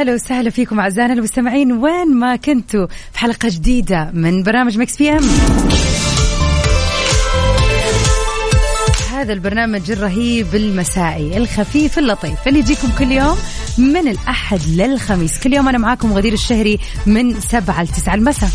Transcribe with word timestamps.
هلا 0.00 0.14
وسهلا 0.14 0.50
فيكم 0.50 0.80
أعزائنا 0.80 1.12
المستمعين. 1.12 1.72
وين 1.72 2.14
ما 2.14 2.36
كنتوا 2.36 2.86
في 3.12 3.18
حلقة 3.18 3.48
جديدة 3.48 4.10
من 4.14 4.42
برنامج 4.42 4.78
Mix 4.78 4.96
PM 4.96 5.24
هذا 9.12 9.32
البرنامج 9.32 9.90
الرهيب 9.90 10.54
المسائي 10.54 11.36
الخفيف 11.36 11.98
اللطيف 11.98 12.48
اللي 12.48 12.58
يجيكم 12.58 12.88
كل 12.98 13.12
يوم 13.12 13.36
من 13.78 14.08
الأحد 14.08 14.60
للخميس. 14.68 15.40
كل 15.40 15.52
يوم 15.52 15.68
أنا 15.68 15.78
معاكم 15.78 16.12
غدير 16.12 16.32
الشهري 16.32 16.78
من 17.06 17.40
سبعة 17.40 17.82
لتسعة 17.82 18.14
المساء. 18.14 18.50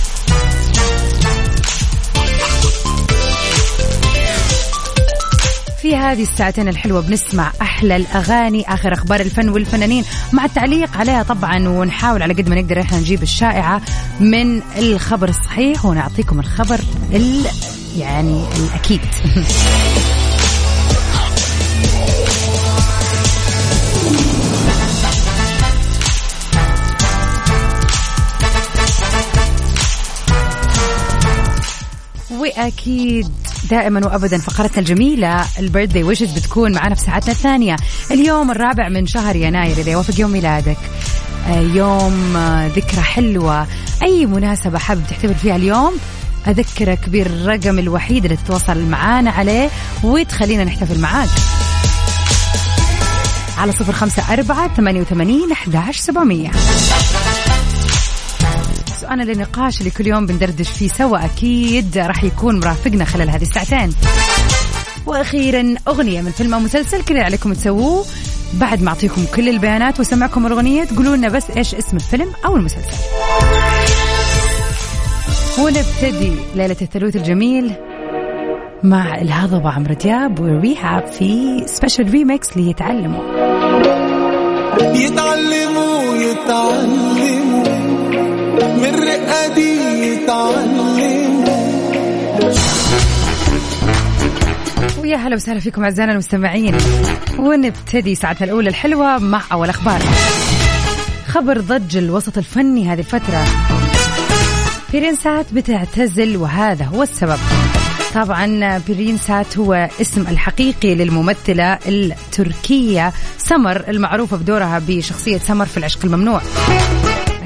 في 5.96 6.01
هذه 6.01 6.21
الساعتين 6.21 6.68
الحلوة 6.68 7.01
بنسمع 7.01 7.51
أحلى 7.62 7.96
الأغاني 7.96 8.74
آخر 8.74 8.93
أخبار 8.93 9.20
الفن 9.20 9.49
والفنانين. 9.49 10.04
مع 10.34 10.46
التعليق 10.46 10.98
عليها 10.98 11.24
طبعا 11.24 11.70
ونحاول 11.70 12.24
على 12.24 12.34
قد 12.34 12.49
ما 12.49 12.62
نقدر 12.62 12.82
إحنا 12.82 12.98
نجيب 12.98 13.24
الشائعة 13.24 13.82
من 14.20 14.62
الخبر 14.77 15.29
الصحيح 15.29 15.85
ونعطيكم 15.85 16.40
الخبر 16.40 16.79
ال 17.13 17.46
يعني 17.98 18.43
الأكيد. 18.57 19.02
وأكيد 32.46 33.29
دائما 33.70 34.05
وابدا 34.05 34.38
فقرتنا 34.38 34.79
الجميلة 34.79 35.46
البيرثدي 35.60 36.04
ويشز 36.04 36.32
بتكون 36.40 36.71
معنا 36.71 36.96
في 36.96 37.02
ساعتنا 37.02 37.32
الثانية. 37.32 37.76
اليوم 38.12 38.52
الرابع 38.52 38.90
من 38.90 39.07
شهر 39.07 39.35
يناير 39.35 39.77
إذا 39.77 39.91
يوافق 39.91 40.20
يوم 40.20 40.32
ميلادك. 40.32 40.77
آه، 41.48 41.60
يوم 41.60 42.37
آه، 42.37 42.68
ذكرى 42.68 43.02
حلوة. 43.02 43.68
أي 44.04 44.26
مناسبة 44.26 44.77
حابب 44.77 45.02
تحتفل 45.10 45.35
فيها 45.35 45.55
اليوم 45.55 45.93
أذكرك 46.48 47.10
بالرقم 47.10 47.79
الوحيد 47.79 48.26
اللي 48.26 48.37
تتواصل 48.37 48.80
معانا 48.80 49.32
عليه 49.32 49.70
وتخلينا 50.04 50.63
نحتفل 50.63 50.99
معاك. 50.99 51.30
على 53.57 53.71
صفر 53.71 53.93
خمسة 53.93 54.34
أربعة 54.34 54.76
ثمانية 54.76 55.02
وثمانين 55.02 55.52
أحداش 55.52 55.98
سبعمية. 55.98 56.52
سؤالنا 59.05 59.23
للنقاش 59.23 59.79
اللي 59.79 59.91
كل 59.91 60.07
يوم 60.07 60.25
بندردش 60.25 60.70
فيه 60.70 60.87
سوا. 60.87 61.25
أكيد 61.25 61.98
راح 61.98 62.23
يكون 62.23 62.59
مرافقنا 62.59 63.05
خلال 63.05 63.29
هذه 63.29 63.41
الساعتين. 63.41 63.93
وأخيرا 65.06 65.75
أغنية 65.88 66.22
من 66.22 66.31
فيلم 66.31 66.53
أو 66.53 66.59
مسلسل 66.59 67.02
كل 67.02 67.13
اللي 67.13 67.25
عليكم 67.25 67.53
تسووه. 67.53 68.06
بعد 68.53 68.81
ما 68.81 68.90
أعطيكم 68.90 69.25
كل 69.35 69.50
البيانات 69.50 70.00
واسمعكم 70.00 70.47
الأغنية 70.47 70.84
تقولوا 70.84 71.16
لنا 71.16 71.30
بس 71.30 71.44
إيش 71.57 71.75
اسم 71.75 71.97
الفيلم 71.97 72.28
أو 72.46 72.56
المسلسل. 72.56 72.97
ونبتدي 75.59 76.31
ليلة 76.56 76.78
الثلوث 76.81 77.16
الجميل 77.16 77.72
مع 78.84 79.22
الهضبة 79.22 79.69
عمرو 79.69 79.94
دياب 79.94 80.40
وريهاب 80.40 81.07
في 81.07 81.63
special 81.68 82.09
remix 82.12 82.58
ليتعلموا. 82.57 83.24
يتعلموا 84.81 86.16
يتعلموا. 86.16 87.34
من 88.75 88.96
رقادي 88.96 89.80
يتعلموا 90.06 90.96
ويا 95.00 95.18
هلا 95.18 95.36
وسهلا 95.36 95.59
فيكم 95.59 95.84
أعزائنا 95.84 96.12
المستمعين. 96.12 96.78
ونبتدي 97.40 98.16
ساعتنا 98.16 98.46
الأولى 98.46 98.69
الحلوة 98.69 99.18
مع 99.18 99.41
أول 99.52 99.69
أخبار. 99.69 100.02
خبر 101.28 101.59
ضج 101.59 101.97
الوسط 101.97 102.38
الفني 102.38 102.90
هذه 102.90 103.00
الفترة. 103.00 103.46
بيرين 104.92 105.16
سات 105.16 105.53
بتعتزل 105.53 106.38
وهذا 106.38 106.86
هو 106.86 107.03
السبب. 107.03 107.40
طبعا 108.13 108.78
بيرين 108.88 109.18
سات 109.18 109.57
هو 109.57 109.90
اسم 110.02 110.22
الحقيقي 110.22 110.96
للممثلة 110.96 111.80
التركية 111.88 113.13
سمر 113.38 113.84
المعروفة 113.88 114.38
بدورها 114.38 114.81
بشخصية 114.88 115.38
سمر 115.38 115.66
في 115.66 115.78
العشق 115.78 116.06
الممنوع. 116.06 116.42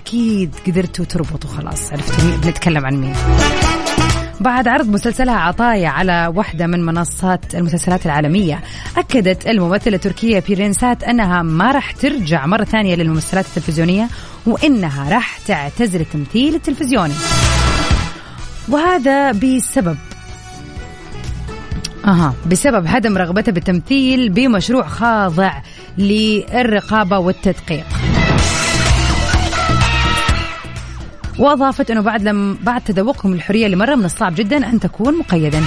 أكيد 0.10 0.56
قدرتوا 0.68 1.06
تربطوا 1.06 1.50
خلاص 1.50 1.92
عرفتوا 1.92 2.38
بنتكلم 2.44 2.86
عن 2.86 2.96
مين. 2.96 3.14
بعد 4.40 4.68
عرض 4.68 4.90
مسلسلها 4.90 5.36
عطايا 5.36 5.90
على 5.90 6.32
واحدة 6.36 6.68
من 6.68 6.86
منصات 6.86 7.56
المسلسلات 7.56 8.06
العالمية 8.06 8.62
أكدت 8.98 9.48
الممثلة 9.48 9.96
التركية 9.96 10.44
بيرينسات 10.48 11.04
أنها 11.04 11.42
ما 11.42 11.72
راح 11.72 11.92
ترجع 11.92 12.46
مرة 12.46 12.64
ثانية 12.64 12.96
للممثلات 12.96 13.46
التلفزيونية 13.46 14.08
وإنها 14.46 15.10
راح 15.10 15.38
تعتزل 15.48 16.02
التمثيل 16.02 16.56
التلفزيوني. 16.56 17.14
وهذا 18.70 19.32
بسبب 19.32 19.98
أها 22.06 22.34
بسبب 22.46 22.88
عدم 22.88 23.18
رغبتها 23.18 23.52
بالتمثيل 23.52 24.30
بمشروع 24.30 24.88
خاضع 24.88 25.62
للرقابة 25.98 27.18
والتدقيق. 27.18 27.99
وأضافت 31.40 31.92
أنه 31.92 32.02
بعد 32.02 32.24
لم 32.24 32.58
بعد 32.64 32.82
تذوقهم 32.82 33.34
الحرية 33.34 33.68
لمره 33.68 33.96
من 33.96 34.06
الصعب 34.06 34.36
جدا 34.36 34.70
أن 34.70 34.80
تكون 34.80 35.18
مقيدا. 35.18 35.64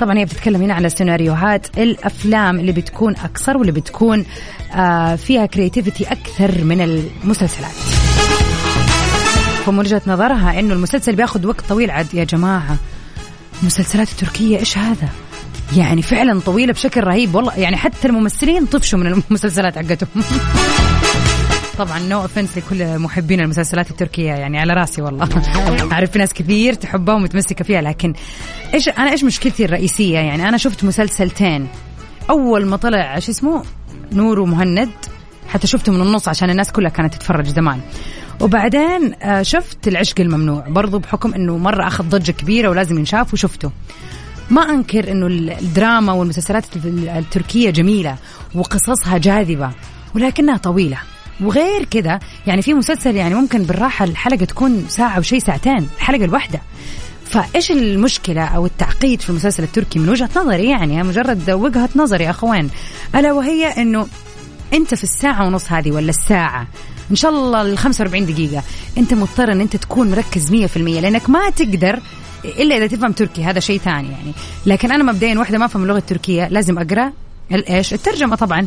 طبعا 0.00 0.18
هي 0.18 0.24
بتتكلم 0.24 0.62
هنا 0.62 0.74
على 0.74 0.88
سيناريوهات 0.88 1.78
الأفلام 1.78 2.60
اللي 2.60 2.72
بتكون 2.72 3.16
اقصر 3.16 3.56
واللي 3.56 3.72
بتكون 3.72 4.24
آه 4.74 5.16
فيها 5.16 5.46
كرياتيفيتي 5.46 6.04
أكثر 6.04 6.64
من 6.64 6.80
المسلسلات. 6.80 7.72
فمن 9.66 9.78
وجهة 9.78 10.02
نظرها 10.06 10.60
إنه 10.60 10.74
المسلسل 10.74 11.16
بياخذ 11.16 11.46
وقت 11.46 11.60
طويل 11.68 11.90
عاد 11.90 12.14
يا 12.14 12.24
جماعة 12.24 12.76
المسلسلات 13.62 14.08
التركيه 14.10 14.58
إيش 14.58 14.78
هذا؟ 14.78 15.08
يعني 15.76 16.02
فعلا 16.02 16.40
طويلة 16.40 16.72
بشكل 16.72 17.00
رهيب 17.00 17.34
والله 17.34 17.54
يعني 17.58 17.76
حتى 17.76 18.08
الممثلين 18.08 18.66
طفشوا 18.66 18.98
من 18.98 19.06
المسلسلات 19.06 19.78
حقتهم. 19.78 20.08
طبعا 21.78 21.98
no 21.98 22.22
offense 22.22 22.58
لكل 22.58 22.98
محبين 22.98 23.40
المسلسلات 23.40 23.90
التركيه 23.90 24.32
يعني 24.32 24.58
على 24.58 24.72
راسي 24.72 25.02
والله. 25.02 25.28
أعرف 25.92 26.16
ناس 26.16 26.32
كثير 26.34 26.74
تحبها 26.74 27.14
ومتمسكه 27.14 27.64
فيها 27.64 27.80
لكن 27.80 28.12
إيش 28.74 28.88
أنا 28.88 29.10
إيش 29.10 29.24
مشكلتي 29.24 29.64
الرئيسية؟ 29.64 30.18
يعني 30.18 30.48
أنا 30.48 30.56
شفت 30.56 30.84
مسلسلتين. 30.84 31.68
أول 32.30 32.66
ما 32.66 32.76
طلع 32.76 33.18
شو 33.18 33.32
اسمه؟ 33.32 33.62
نور 34.12 34.40
ومهند. 34.40 34.90
حتى 35.48 35.66
شفته 35.66 35.92
من 35.92 36.00
النص 36.00 36.28
عشان 36.28 36.50
الناس 36.50 36.72
كلها 36.72 36.90
كانت 36.90 37.14
تتفرج 37.14 37.46
زمان. 37.46 37.80
وبعدين 38.40 39.14
آه، 39.22 39.42
شفت 39.42 39.88
العشق 39.88 40.20
الممنوع. 40.20 40.68
برضو 40.68 40.98
بحكم 40.98 41.34
إنه 41.34 41.58
مرة 41.58 41.86
أخذ 41.86 42.08
ضجة 42.08 42.32
كبيرة 42.32 42.68
ولازم 42.68 42.98
ينشاف 42.98 43.34
وشفته. 43.34 43.70
ما 44.50 44.62
أنكر 44.62 45.10
إنه 45.10 45.26
الدراما 45.26 46.12
والمسلسلات 46.12 46.64
التركية 46.86 47.70
جميلة 47.70 48.16
وقصصها 48.54 49.18
جاذبة 49.18 49.70
ولكنها 50.14 50.56
طويلة. 50.56 50.98
وغير 51.42 51.84
كذا 51.84 52.20
يعني 52.46 52.62
في 52.62 52.74
مسلسل 52.74 53.16
يعني 53.16 53.34
ممكن 53.34 53.62
بالراحة 53.62 54.04
الحلقة 54.04 54.44
تكون 54.44 54.84
ساعة 54.88 55.18
وشي 55.18 55.40
ساعتين 55.40 55.88
الحلقة 55.96 56.24
الواحدة. 56.24 56.60
فإيش 57.24 57.70
المشكلة 57.70 58.44
أو 58.44 58.66
التعقيد 58.66 59.20
في 59.20 59.30
المسلسل 59.30 59.62
التركي 59.62 59.98
من 59.98 60.08
وجهة 60.08 60.30
نظري 60.36 60.70
يعني؟ 60.70 61.02
مجرد 61.02 61.50
وجهة 61.50 61.88
نظري 61.96 62.30
أخوان. 62.30 62.68
ألا 63.14 63.32
وهي 63.32 63.66
إنه 63.66 64.06
أنت 64.72 64.94
في 64.94 65.04
الساعة 65.04 65.46
ونص 65.46 65.72
هذه 65.72 65.90
ولا 65.90 66.10
الساعة؟ 66.10 66.66
إن 67.10 67.16
شاء 67.16 67.30
الله 67.30 67.62
ال 67.62 67.78
45 67.78 68.26
دقيقة. 68.26 68.62
أنت 68.98 69.14
مضطر 69.14 69.52
إن 69.52 69.60
أنت 69.60 69.76
تكون 69.76 70.10
مركز 70.10 70.50
100% 70.50 70.76
لأنك 70.76 71.30
ما 71.30 71.50
تقدر 71.50 72.00
إلا 72.44 72.76
إذا 72.76 72.86
تفهم 72.86 73.12
تركي 73.12 73.44
هذا 73.44 73.60
شيء 73.60 73.78
ثاني 73.78 74.10
يعني. 74.10 74.32
لكن 74.66 74.92
أنا 74.92 75.04
مبدئيا 75.04 75.38
واحدة 75.38 75.58
ما 75.58 75.64
أفهم 75.64 75.82
اللغة 75.82 75.98
التركية 75.98 76.48
لازم 76.48 76.78
أقرأ 76.78 77.12
إيش؟ 77.52 77.94
الترجمة 77.94 78.36
طبعا. 78.36 78.66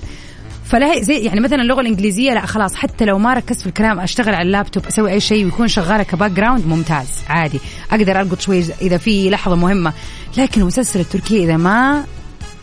فلا 0.65 1.01
زي 1.01 1.17
يعني 1.17 1.39
مثلا 1.39 1.61
اللغة 1.61 1.81
الإنجليزية 1.81 2.33
لا 2.33 2.45
خلاص 2.45 2.75
حتى 2.75 3.05
لو 3.05 3.19
ما 3.19 3.33
ركزت 3.33 3.61
في 3.61 3.67
الكلام 3.67 3.99
أشتغل 3.99 4.35
على 4.35 4.47
اللابتوب 4.47 4.85
أسوي 4.85 5.11
أي 5.11 5.19
شيء 5.19 5.45
ويكون 5.45 5.67
شغالة 5.67 6.03
ك 6.03 6.31
background 6.31 6.67
ممتاز 6.67 7.07
عادي. 7.29 7.59
أقدر 7.91 8.21
ألقط 8.21 8.39
شوي 8.39 8.59
اذا 8.81 8.97
في 8.97 9.29
لحظة 9.29 9.55
مهمة. 9.55 9.93
لكن 10.37 10.61
المسلسل 10.61 10.99
التركي 10.99 11.43
إذا 11.43 11.57
ما 11.57 12.03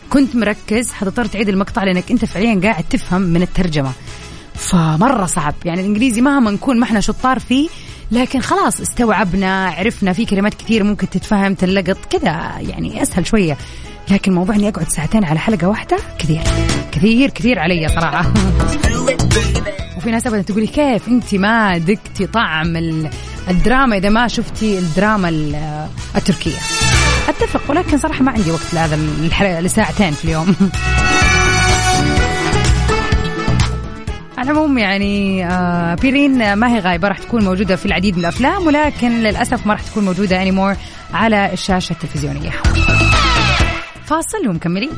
كنت 0.09 0.35
مركز 0.35 0.91
حتضطر 0.91 1.25
تعيد 1.25 1.49
المقطع 1.49 1.83
لأنك 1.83 2.11
أنت 2.11 2.25
فعليا 2.25 2.61
قاعد 2.63 2.83
تفهم 2.83 3.21
من 3.21 3.41
الترجمة. 3.41 3.91
فمرة 4.55 5.25
صعب. 5.25 5.55
يعني 5.65 5.81
الإنجليزي 5.81 6.21
مهما 6.21 6.51
نكون 6.51 6.79
ما 6.79 6.83
إحنا 6.83 6.99
شطار 6.99 7.39
فيه 7.39 7.69
لكن 8.11 8.39
خلاص 8.39 8.81
استوعبنا 8.81 9.65
عرفنا 9.65 10.13
في 10.13 10.25
كلمات 10.25 10.53
كثير 10.53 10.83
ممكن 10.83 11.09
تتفهم 11.09 11.53
تنلقط 11.53 11.97
كذا 12.09 12.53
يعني 12.59 13.01
أسهل 13.01 13.27
شوية. 13.27 13.57
لكن 14.11 14.33
موضوع 14.33 14.55
إني 14.55 14.69
أقعد 14.69 14.89
ساعتين 14.89 15.25
على 15.25 15.39
حلقة 15.39 15.67
واحدة 15.67 15.97
كثير. 16.19 16.41
كثير 16.91 17.29
كثير 17.29 17.59
علي 17.59 17.87
صراحة. 17.89 18.33
وفي 19.97 20.11
ناس 20.11 20.27
ابدا 20.27 20.41
تقولي 20.41 20.67
كيف 20.67 21.07
أنت 21.07 21.35
ما 21.35 21.77
دقتي 21.77 22.27
طعم 22.27 22.77
الدراما 23.49 23.97
إذا 23.97 24.09
ما 24.09 24.27
شفتي 24.27 24.79
الدراما 24.79 25.29
التركية؟ 26.15 26.57
أتفق 27.29 27.61
ولكن 27.69 27.97
صراحة 27.97 28.23
ما 28.23 28.31
عندي 28.31 28.51
وقت 28.51 28.73
لهذا 28.73 29.61
لساعتين 29.61 30.11
في 30.11 30.25
اليوم. 30.25 30.55
على 34.37 34.51
العموم 34.51 34.77
يعني 34.77 35.45
آه 35.45 35.95
بيرين 35.95 36.53
ما 36.53 36.75
هي 36.75 36.79
غايبة 36.79 37.07
راح 37.07 37.17
تكون 37.17 37.43
موجودة 37.43 37.75
في 37.75 37.85
العديد 37.85 38.13
من 38.13 38.19
الأفلام 38.19 38.67
ولكن 38.67 39.11
للأسف 39.11 39.67
ما 39.67 39.73
راح 39.73 39.81
تكون 39.81 40.05
موجودة 40.05 40.41
انيمور 40.41 40.75
على 41.13 41.53
الشاشة 41.53 41.93
التلفزيونية. 41.93 42.51
فاصل 44.05 44.47
ومكملين. 44.47 44.91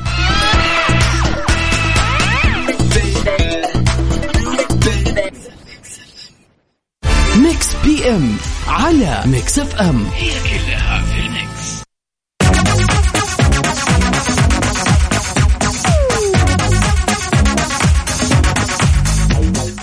Mix 7.36 7.68
PM 7.84 8.36
على 8.68 9.22
Mix 9.26 9.58
FM 9.58 10.06
هي 10.14 10.30
كلها 10.30 11.02
في 11.02 11.26
ال 11.26 11.40
mix 11.40 11.82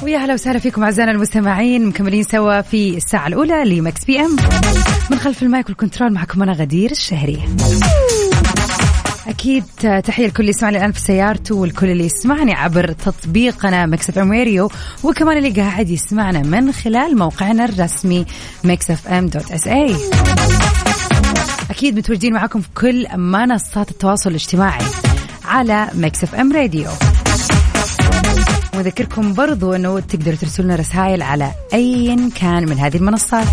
ويا 0.04 0.18
هلا 0.18 0.34
وسهلا 0.34 0.60
فيكم 0.60 0.84
أعزائنا 0.84 1.12
المستمعين. 1.12 1.86
مكملين 1.86 2.24
سوا 2.24 2.62
في 2.62 2.98
الساعة 2.98 3.28
الأولى 3.28 3.64
ل 3.66 4.06
Mix 4.06 4.20
PM 4.20 4.36
من 5.12 5.20
خلف 5.20 5.44
ال 5.44 5.50
mic 5.50 5.70
وال 5.70 5.80
control 5.80 6.14
معكم 6.14 6.44
أنا 6.44 6.52
غدير 6.52 6.92
الشهري. 6.92 7.40
أكيد 9.28 9.64
تحية 10.04 10.28
لكل 10.28 10.40
اللي 10.40 10.50
يسمعني 10.50 10.78
الآن 10.78 10.92
في 10.92 11.00
سيارته 11.00 11.56
والكل 11.56 11.88
اللي 11.90 12.06
يسمعني 12.06 12.54
عبر 12.54 12.92
تطبيقنا 12.92 13.86
Mix 13.86 14.10
FM 14.10 14.34
Radio 14.34 14.72
وكمان 15.04 15.38
اللي 15.38 15.62
قاعد 15.62 15.90
يسمعنا 15.90 16.40
من 16.40 16.72
خلال 16.72 17.18
موقعنا 17.18 17.66
الرسمي 17.66 18.26
Mix 18.64 18.92
FM 18.92 19.28
dot 19.28 19.52
SA 19.52 19.96
أكيد 21.70 21.98
متواجدين 21.98 22.34
معكم 22.34 22.62
في 22.62 22.68
كل 22.76 23.08
منصات 23.18 23.92
التواصل 23.92 24.30
الاجتماعي 24.30 24.86
على 25.46 25.88
Mix 25.94 26.24
FM 26.24 26.54
Radio 26.54 26.90
وذكركم 28.84 29.34
برضو 29.34 29.74
أنه 29.74 30.00
تقدروا 30.00 30.36
ترسلنا 30.36 30.76
رسائل 30.76 31.22
على 31.22 31.52
أي 31.74 32.18
كان 32.36 32.70
من 32.70 32.80
هذه 32.80 32.98
المنصات. 32.98 33.48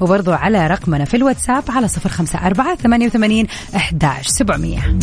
وبرضو 0.00 0.32
على 0.32 0.66
رقمنا 0.66 1.04
في 1.04 1.16
الواتساب 1.16 1.62
على 1.68 1.88
صفر 1.88 2.08
خمسة 2.08 2.46
أربعة 2.46 2.76
ثمانية 2.76 3.06
وثمانين 3.06 3.46
أحداش 3.76 4.26
سبعمية. 4.26 4.98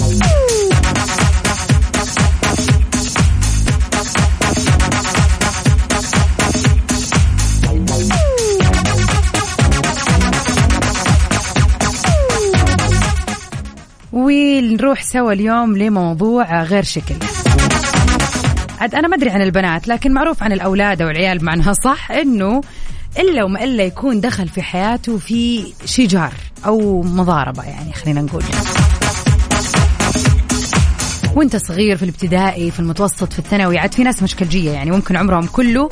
ونروح 14.14 15.04
سوا 15.04 15.34
اليوم 15.34 15.78
لموضوع 15.78 16.64
غير 16.64 16.84
شكل. 16.84 17.16
عاد 18.82 18.96
أنا 18.96 19.08
ما 19.08 19.16
أدري 19.16 19.30
عن 19.30 19.42
البنات 19.42 19.88
لكن 19.88 20.12
معروف 20.14 20.44
عن 20.44 20.52
الأولاد 20.52 21.02
أو 21.02 21.10
العيال 21.10 21.38
بمعناها 21.38 21.74
صح 21.74 22.12
إنه 22.12 22.62
إلا 23.20 23.44
وما 23.44 23.64
إلا 23.64 23.84
يكون 23.84 24.22
دخل 24.22 24.48
في 24.48 24.62
حياته 24.62 25.18
في 25.18 25.74
شجار 25.86 26.34
أو 26.66 27.02
مضاربة 27.02 27.64
يعني 27.64 27.94
خلينا 27.94 28.22
نقول. 28.22 28.44
وأنت 31.36 31.56
صغير 31.56 31.98
في 31.98 32.04
الابتدائي 32.04 32.72
في 32.72 32.80
المتوسط 32.80 33.34
في 33.34 33.40
الثانوي 33.40 33.78
عاد 33.78 33.94
في 33.94 34.04
ناس 34.04 34.24
مشكلجية 34.24 34.72
يعني 34.72 34.92
ممكن 34.92 35.16
عمرهم 35.16 35.46
كله 35.46 35.90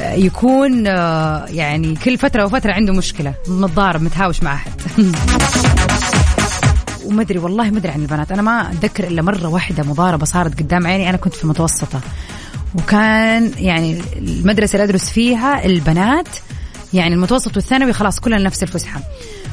آه، 0.00 0.14
يكون 0.14 0.86
آه، 0.86 1.46
يعني 1.46 1.94
كل 2.04 2.18
فترة 2.18 2.44
وفتره 2.44 2.72
عنده 2.72 2.92
مشكلة 2.92 3.34
متضارب 3.48 4.02
متهاوش 4.02 4.42
مع 4.42 4.54
أحد. 4.54 4.72
وما 7.10 7.22
أدري 7.22 7.38
والله 7.38 7.70
ما 7.70 7.78
أدري 7.78 7.92
عن 7.92 8.02
البنات. 8.02 8.32
أنا 8.32 8.42
ما 8.42 8.70
أتذكر 8.70 9.06
إلا 9.06 9.22
مرة 9.22 9.48
واحدة 9.48 9.82
مضاربة 9.82 10.24
صارت 10.24 10.58
قدام 10.58 10.86
عيني 10.86 11.10
أنا 11.10 11.16
كنت 11.16 11.34
في 11.34 11.44
المتوسطة. 11.44 12.00
وكان 12.74 13.52
يعني 13.58 14.00
المدرسة 14.16 14.76
اللي 14.76 14.84
أدرس 14.84 15.10
فيها 15.10 15.64
البنات 15.64 16.28
يعني 16.92 17.14
المتوسط 17.14 17.56
والثانوي 17.56 17.92
خلاص 17.92 18.20
كلنا 18.20 18.38
نفس 18.38 18.62
الفسحة. 18.62 19.00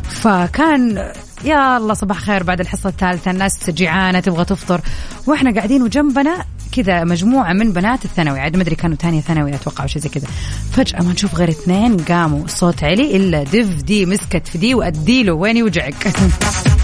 فكان 0.03 1.11
يا 1.43 1.77
الله 1.77 1.93
صباح 1.93 2.19
خير 2.19 2.43
بعد 2.43 2.59
الحصة 2.59 2.89
الثالثة 2.89 3.31
الناس 3.31 3.69
جيعانه 3.69 4.19
تبغى 4.19 4.45
تفطر. 4.45 4.81
وإحنا 5.27 5.55
قاعدين 5.55 5.81
وجنبنا 5.81 6.45
كذا 6.71 7.03
مجموعة 7.03 7.53
من 7.53 7.71
بنات 7.71 8.05
الثانوي 8.05 8.39
عاد 8.39 8.55
ما 8.55 8.61
أدري 8.61 8.75
كانوا 8.75 8.97
ثانية 8.97 9.21
ثانوي 9.21 9.55
أتوقع 9.55 9.83
أو 9.83 9.87
شيء 9.87 10.01
زي 10.01 10.09
كذا. 10.09 10.27
فجأة 10.71 11.01
ما 11.01 11.13
نشوف 11.13 11.35
غير 11.35 11.49
اثنين 11.49 11.97
قاموا 11.97 12.45
الصوت 12.45 12.83
علي 12.83 13.17
إلا 13.17 13.43
دف 13.43 13.83
دي 13.83 14.05
مسكت 14.05 14.47
في 14.47 14.57
دي 14.57 14.75
وأدي 14.75 15.23
له 15.23 15.33
وين 15.33 15.57
يوجعك. 15.57 16.07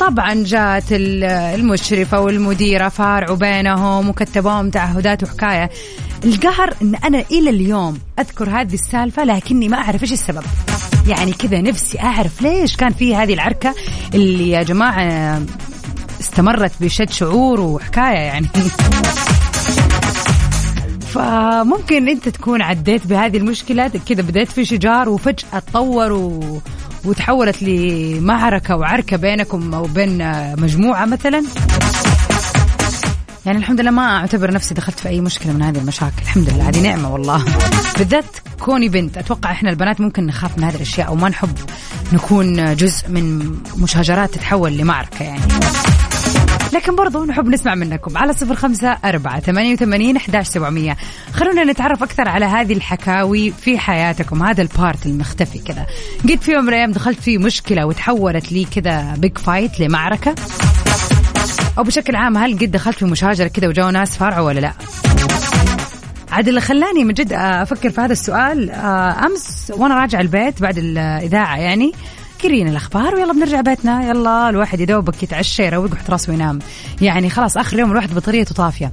طبعا 0.00 0.34
جات 0.46 0.84
المشرفة 0.92 2.20
والمديرة 2.20 2.88
فارعوا 2.88 3.36
بينهم 3.36 4.08
وكتبوهم 4.08 4.70
تعهدات 4.70 5.22
وحكاية. 5.22 5.70
القهر 6.24 6.74
إن 6.82 6.94
أنا 6.94 7.24
إلى 7.30 7.50
اليوم 7.50 7.98
أذكر 8.18 8.50
هذه 8.50 8.74
السالفة 8.74 9.24
لكني 9.24 9.68
ما 9.68 9.76
أعرف 9.76 10.02
إيش 10.02 10.12
السبب. 10.12 10.42
يعني 11.06 11.32
كذا 11.32 11.60
نفسي 11.60 12.00
أعرف 12.00 12.42
ليش 12.42 12.76
كان 12.76 12.92
في 12.92 13.16
هذه 13.16 13.34
العركة 13.34 13.74
اللي 14.14 14.50
يا 14.50 14.62
جماعة 14.62 15.42
استمرت 16.20 16.72
بشد 16.80 17.10
شعور 17.10 17.60
وحكاية 17.60 18.18
يعني. 18.18 18.46
فممكن 21.18 22.08
انت 22.08 22.28
تكون 22.28 22.62
عديت 22.62 23.06
بهذه 23.06 23.36
المشكلة 23.36 23.88
كذا 23.88 24.22
بديت 24.22 24.52
في 24.52 24.64
شجار 24.64 25.08
وفجأة 25.08 25.58
تطور 25.58 26.12
و... 26.12 26.60
وتحولت 27.04 27.62
لمعركة 27.62 28.76
وعركة 28.76 29.16
بينكم 29.16 29.74
أو 29.74 29.82
بين 29.82 30.18
مجموعة 30.60 31.04
مثلا. 31.04 31.44
يعني 33.46 33.58
الحمد 33.58 33.80
لله 33.80 33.90
ما 33.90 34.16
أعتبر 34.16 34.52
نفسي 34.52 34.74
دخلت 34.74 35.00
في 35.00 35.08
أي 35.08 35.20
مشكلة 35.20 35.52
من 35.52 35.62
هذه 35.62 35.78
المشاكل. 35.78 36.22
الحمد 36.22 36.50
لله 36.50 36.68
هذه 36.68 36.82
نعمة 36.82 37.12
والله. 37.12 37.44
بالذات 37.98 38.36
كوني 38.60 38.88
بنت. 38.88 39.18
أتوقع 39.18 39.50
إحنا 39.50 39.70
البنات 39.70 40.00
ممكن 40.00 40.26
نخاف 40.26 40.58
من 40.58 40.64
هذه 40.64 40.76
الأشياء 40.76 41.12
وما 41.12 41.28
نحب 41.28 41.58
نكون 42.12 42.74
جزء 42.74 43.08
من 43.08 43.56
مشاجرات 43.76 44.34
تتحول 44.34 44.72
لمعركة 44.72 45.22
يعني. 45.22 45.40
لكن 46.72 46.96
برضو 46.96 47.24
نحب 47.24 47.48
نسمع 47.48 47.74
منكم 47.74 48.18
على 48.18 48.32
صفر 48.32 48.54
خمسة 48.54 48.88
أربعة 49.04 49.40
ثمانية 49.40 49.72
وثمانين 49.72 50.16
أحداش 50.16 50.46
سبعمية. 50.46 50.96
خلونا 51.32 51.64
نتعرف 51.64 52.02
أكثر 52.02 52.28
على 52.28 52.46
هذه 52.46 52.72
الحكاوي 52.72 53.50
في 53.50 53.78
حياتكم. 53.78 54.42
هذا 54.42 54.62
ال 54.62 54.71
part 54.71 55.06
المختفي 55.06 55.58
كذا. 55.58 55.86
قد 56.24 56.42
في 56.42 56.52
يوم 56.52 56.62
من 56.62 56.68
الأيام 56.68 56.92
دخلت 56.92 57.20
في 57.20 57.38
مشكلة 57.38 57.86
وتحولت 57.86 58.52
لي 58.52 58.64
كذا 58.64 59.14
big 59.18 59.38
fight 59.38 59.80
لمعركة. 59.80 60.34
أو 61.78 61.82
بشكل 61.82 62.16
عام 62.16 62.36
هل 62.36 62.58
قد 62.58 62.70
دخلت 62.70 62.96
في 62.96 63.04
مشاجرة 63.04 63.48
كذا 63.48 63.68
وجاوا 63.68 63.90
ناس 63.90 64.16
فارعوا 64.16 64.46
ولا 64.46 64.60
لا؟ 64.60 64.72
عاد 66.32 66.48
اللي 66.48 66.60
خلاني 66.60 67.04
من 67.04 67.14
جد 67.14 67.32
أفكر 67.32 67.90
في 67.90 68.00
هذا 68.00 68.12
السؤال 68.12 68.70
آه، 68.70 69.26
أمس 69.26 69.72
وأنا 69.76 70.00
راجع 70.00 70.20
البيت 70.20 70.62
بعد 70.62 70.78
الإذاعة 70.78 71.56
يعني 71.56 71.92
قرينا 72.42 72.70
الأخبار؟ 72.70 73.14
ويلا 73.14 73.32
بنرجع 73.32 73.60
بيتنا. 73.60 74.08
يلا 74.08 74.48
الواحد 74.48 74.80
يدوبك 74.80 75.22
يتعشى 75.22 75.66
يروق 75.66 75.92
ويحط 75.92 76.10
راسه 76.10 76.30
وينام. 76.30 76.58
يعني 77.00 77.30
خلاص 77.30 77.56
آخر 77.56 77.78
يوم 77.78 77.90
الواحد 77.90 78.14
بطاريته 78.14 78.54
طافية. 78.54 78.92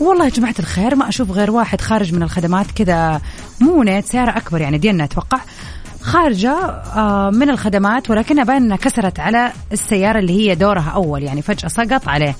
والله 0.00 0.24
يا 0.24 0.30
جماعة 0.30 0.54
الخير 0.58 0.94
ما 0.94 1.08
أشوف 1.08 1.30
غير 1.30 1.50
واحد 1.50 1.80
خارج 1.80 2.14
من 2.14 2.22
الخدمات 2.22 2.66
كذا. 2.70 3.20
مو 3.60 3.82
نت 3.82 4.04
سيارة 4.04 4.36
أكبر 4.36 4.60
يعني 4.60 4.78
دينا 4.78 5.04
أتوقع. 5.04 5.38
خارجة 6.04 6.50
آه، 6.50 7.30
من 7.30 7.50
الخدمات 7.50 8.10
ولكنها 8.10 8.44
باين 8.44 8.62
أنها 8.62 8.76
كسرت 8.76 9.20
على 9.20 9.52
السيارة 9.72 10.18
اللي 10.18 10.32
هي 10.32 10.54
دورها 10.54 10.90
أول 10.90 11.22
يعني 11.22 11.42
فجأة 11.42 11.68
سقط 11.68 12.08
عليه. 12.08 12.36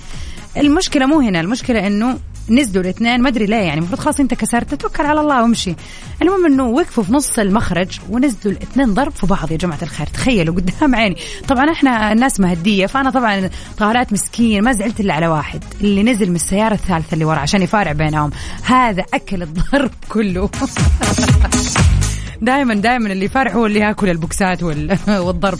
المشكلة 0.57 1.05
مو 1.05 1.19
هنا 1.19 1.39
المشكلة 1.41 1.87
أنه 1.87 2.17
نزلوا 2.49 2.83
الاثنين 2.83 3.21
ما 3.21 3.29
أدري 3.29 3.45
ليه 3.45 3.55
يعني 3.55 3.79
المفروض 3.79 3.99
خلاص 3.99 4.19
أنت 4.19 4.33
كسرت 4.33 4.73
توكل 4.73 5.05
على 5.05 5.21
الله 5.21 5.41
وامشي. 5.41 5.75
المهم 6.21 6.45
إنه 6.45 6.63
وقفوا 6.63 7.03
في 7.03 7.13
نص 7.13 7.39
المخرج 7.39 7.99
ونزلوا 8.09 8.55
الاثنين 8.55 8.93
ضرب 8.93 9.11
في 9.11 9.27
بعض 9.27 9.51
يا 9.51 9.57
جماعة 9.57 9.79
الخير 9.81 10.07
تخيلوا 10.07 10.55
قدام 10.55 10.95
عيني. 10.95 11.15
طبعا 11.47 11.71
إحنا 11.71 12.11
الناس 12.11 12.39
مهدية 12.39 12.85
فأنا 12.85 13.09
طبعا 13.09 13.49
طهارات 13.77 14.13
مسكين 14.13 14.63
ما 14.63 14.71
زعلت 14.71 14.99
إلا 14.99 15.13
على 15.13 15.27
واحد 15.27 15.63
اللي 15.81 16.03
نزل 16.03 16.29
من 16.29 16.35
السيارة 16.35 16.73
الثالثة 16.73 17.13
اللي 17.13 17.25
ورا 17.25 17.39
عشان 17.39 17.61
يفارع 17.61 17.91
بينهم. 17.91 18.31
هذا 18.63 19.03
أكل 19.13 19.41
الضرب 19.41 19.91
كله. 20.09 20.49
دائما 22.41 22.73
دائما 22.73 23.11
اللي 23.11 23.25
يفارع 23.25 23.51
هو 23.51 23.65
اللي 23.65 23.79
ياكل 23.79 24.09
البوكسات 24.09 24.63
والضرب. 25.25 25.59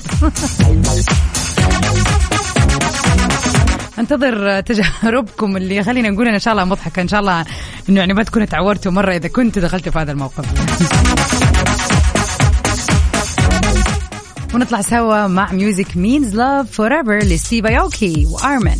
انتظر 3.99 4.61
تجاربكم 4.61 5.57
اللي 5.57 5.83
خلينا 5.83 6.09
نقول 6.09 6.27
إن 6.27 6.39
شاء 6.39 6.51
الله 6.53 6.65
مضحكة 6.65 7.01
إن 7.01 7.07
شاء 7.07 7.19
الله 7.19 7.45
إنه 7.89 7.99
يعني 7.99 8.13
ما 8.13 8.23
تكونوا 8.23 8.47
تعورتوا 8.47 8.91
مرة 8.91 9.15
إذا 9.15 9.27
كنتوا 9.27 9.61
دخلتوا 9.61 9.91
في 9.91 9.99
هذا 9.99 10.11
الموقف. 10.11 10.45
ونطلع 14.53 14.81
سوا 14.81 15.27
مع 15.27 15.51
Music 15.51 15.97
Means 15.97 16.35
Love 16.35 16.71
Forever 16.71 17.17
ل 17.17 17.25
Steve 17.25 17.65
Aoki 17.65 18.25
و 18.31 18.38
Armin. 18.38 18.77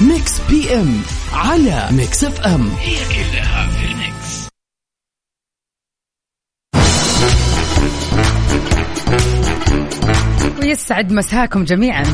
Mix 0.00 0.32
PM 0.50 1.02
على 1.32 1.88
Mix 1.90 2.24
FM 2.24 2.68
هي 2.68 2.96
كلها 2.96 3.68
في 3.68 3.86
ال 3.86 3.98
mix. 3.98 4.48
ويسعد 10.60 11.12
مساكم 11.12 11.64
جميعا. 11.64 12.04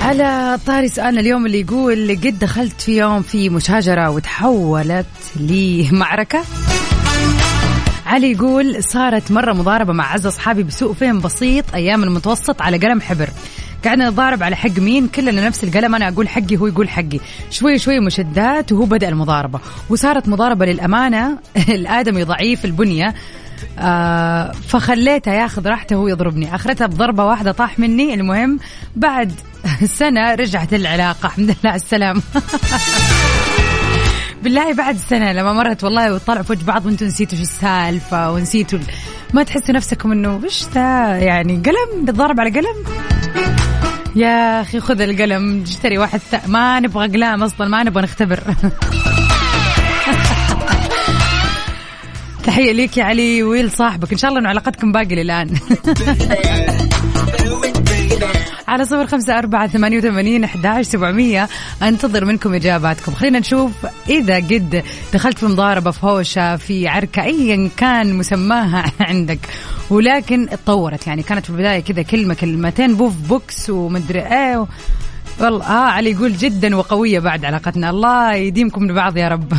على 0.00 0.58
طاري 0.66 0.88
سؤالنا 0.88 1.20
اليوم 1.20 1.46
اللي 1.46 1.60
يقول 1.60 2.16
قد 2.16 2.38
دخلت 2.38 2.80
في 2.80 2.98
يوم 2.98 3.22
في 3.22 3.48
مشاجرة 3.48 4.10
وتحولت 4.10 5.06
لمعركة؟ 5.36 6.44
علي 8.10 8.32
يقول 8.32 8.84
صارت 8.84 9.32
مرة 9.32 9.52
مضاربة 9.52 9.92
مع 9.92 10.12
عز 10.12 10.26
أصحابي 10.26 10.62
بسوء 10.62 10.92
فهم 10.92 11.20
بسيط 11.20 11.74
أيام 11.74 12.02
المتوسط 12.04 12.62
على 12.62 12.76
قلم 12.78 13.00
حبر. 13.00 13.28
قعدنا 13.84 14.10
نتضارب 14.10 14.42
على 14.42 14.56
حق 14.56 14.78
مين؟ 14.78 15.08
كلنا 15.08 15.46
نفس 15.46 15.64
القلم 15.64 15.94
أنا 15.94 16.08
أقول 16.08 16.28
حقي 16.28 16.56
هو 16.56 16.66
يقول 16.66 16.88
حقي. 16.88 17.20
شوي 17.50 17.78
شوي 17.78 18.00
مشدات 18.00 18.72
وهو 18.72 18.84
بدأ 18.84 19.08
المضاربة. 19.08 19.60
وصارت 19.90 20.28
مضاربة 20.28 20.66
للأمانة 20.66 21.38
الآدمي 21.68 22.22
ضعيف 22.24 22.64
البنية. 22.64 23.14
آه 23.78 24.52
فخليته 24.68 25.32
ياخذ 25.32 25.66
راحته 25.68 25.96
وهو 25.96 26.08
يضربني. 26.08 26.54
أخرتها 26.54 26.86
بضربة 26.86 27.24
واحدة 27.24 27.52
طاح 27.52 27.78
مني. 27.78 28.14
المهم 28.14 28.58
بعد 28.96 29.32
سنة 30.00 30.34
رجعت 30.34 30.74
العلاقه 30.74 31.26
الحمد 31.26 31.44
لله 31.44 31.70
على 31.70 31.76
السلامة. 31.76 32.22
بالله 34.42 34.72
بعد 34.72 34.96
سنة 34.96 35.32
لما 35.32 35.52
مرت 35.52 35.84
والله 35.84 36.14
وطلعوا 36.14 36.44
وجه 36.50 36.64
بعض 36.64 36.86
وأنتم 36.86 37.06
نسيتوا 37.06 37.38
شو 37.38 37.42
السالفة 37.42 38.30
ونسيتوا 38.32 38.78
ما 39.34 39.42
تحسوا 39.42 39.74
نفسكم 39.74 40.12
إنه 40.12 40.40
وش 40.44 40.64
ذا؟ 40.74 41.16
يعني 41.16 41.62
قلم؟ 41.66 42.04
بتضارب 42.04 42.40
على 42.40 42.50
قلم؟ 42.50 42.84
يا 44.16 44.60
أخي 44.60 44.80
خذ 44.80 45.00
القلم 45.00 45.62
اشتري 45.62 45.98
واحد 45.98 46.18
ث... 46.18 46.48
ما 46.48 46.80
نبغى 46.80 47.06
اقلام 47.06 47.42
أصلا 47.42 47.68
ما 47.68 47.82
نبغى 47.82 48.02
نختبر. 48.02 48.40
تحية 52.44 52.72
ليك 52.72 52.96
يا 52.96 53.04
علي 53.04 53.42
ويل 53.42 53.70
صاحبك 53.70 54.12
إن 54.12 54.18
شاء 54.18 54.28
الله 54.28 54.40
إنه 54.40 54.48
علاقتكم 54.48 54.92
باقي 54.92 55.14
للآن. 55.14 55.50
على 58.70 58.84
صفر 58.84 59.06
خمسة 59.06 59.38
أربعة 59.38 59.66
ثمانية 59.66 59.98
وثمانين 59.98 60.44
أحداش 60.44 60.86
سبعمية. 60.86 61.48
أنتظر 61.82 62.24
منكم 62.24 62.54
إجاباتكم. 62.54 63.14
خلينا 63.14 63.38
نشوف 63.38 63.72
إذا 64.08 64.36
قد 64.36 64.82
دخلت 65.12 65.38
في 65.38 65.46
مضاربة 65.46 65.90
في 65.90 66.06
هوشة 66.06 66.56
في 66.56 66.88
عركة 66.88 67.22
أيا 67.22 67.70
كان 67.76 68.14
مسماها 68.14 68.84
عندك 69.00 69.38
ولكن 69.90 70.48
اتطورت 70.48 71.06
يعني 71.06 71.22
كانت 71.22 71.44
في 71.44 71.50
البداية 71.50 71.80
كذا 71.80 72.02
كلمة 72.02 72.34
كلمتين 72.34 72.94
بوف 72.94 73.14
بوكس 73.28 73.70
ومدري 73.70 74.20
إيه 74.20 74.66
والله 75.40 75.64
آه 75.64 75.90
علي 75.90 76.10
يقول 76.10 76.32
جدا 76.32 76.76
وقوية 76.76 77.18
بعد 77.18 77.44
علاقتنا. 77.44 77.90
الله 77.90 78.34
يديمكم 78.34 78.86
لبعض 78.86 79.16
يا 79.16 79.28
رب. 79.28 79.52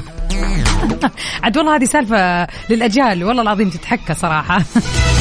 عاد 1.44 1.58
والله 1.58 1.75
هذه 1.75 1.86
سالفة 1.86 2.48
للأجيال 2.70 3.24
والله 3.24 3.41
العظيم 3.41 3.70
تتحكى 3.70 4.13
صراحة. 4.13 4.62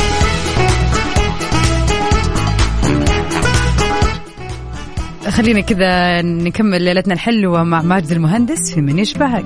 خلينا 5.30 5.60
كذا 5.60 6.22
نكمل 6.22 6.82
ليلتنا 6.82 7.14
الحلوة 7.14 7.62
مع 7.62 7.82
ماجد 7.82 8.12
المهندس 8.12 8.75
في 8.75 8.80
من 8.80 8.99
يشبهك. 8.99 9.44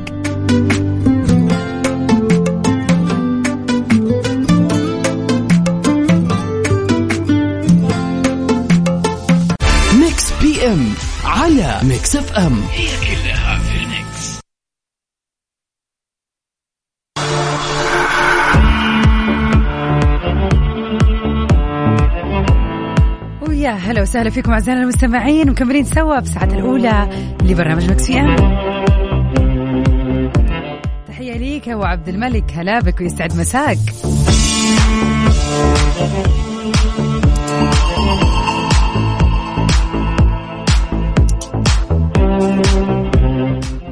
Mix 10.01 10.33
PM 10.43 10.89
على 11.25 11.81
Mix 11.83 12.17
FM 12.17 12.61
هي 12.73 13.14
وسهلا 24.05 24.31
فيكم 24.31 24.53
أعزائنا 24.53 24.83
المستمعين 24.83 25.51
مكملين 25.51 25.85
سوا 25.85 26.21
بساعة 26.21 26.45
الأولى 26.45 27.09
لبرنامج 27.43 27.91
Mix 27.91 28.07
PM. 28.07 28.37
تحية 31.09 31.37
ليك 31.37 31.69
أبو 31.69 31.83
عبد 31.83 32.09
الملك 32.09 32.53
هلا 32.57 32.81
بك 32.81 33.01
ويسعد 33.01 33.37
مساك. 33.37 33.79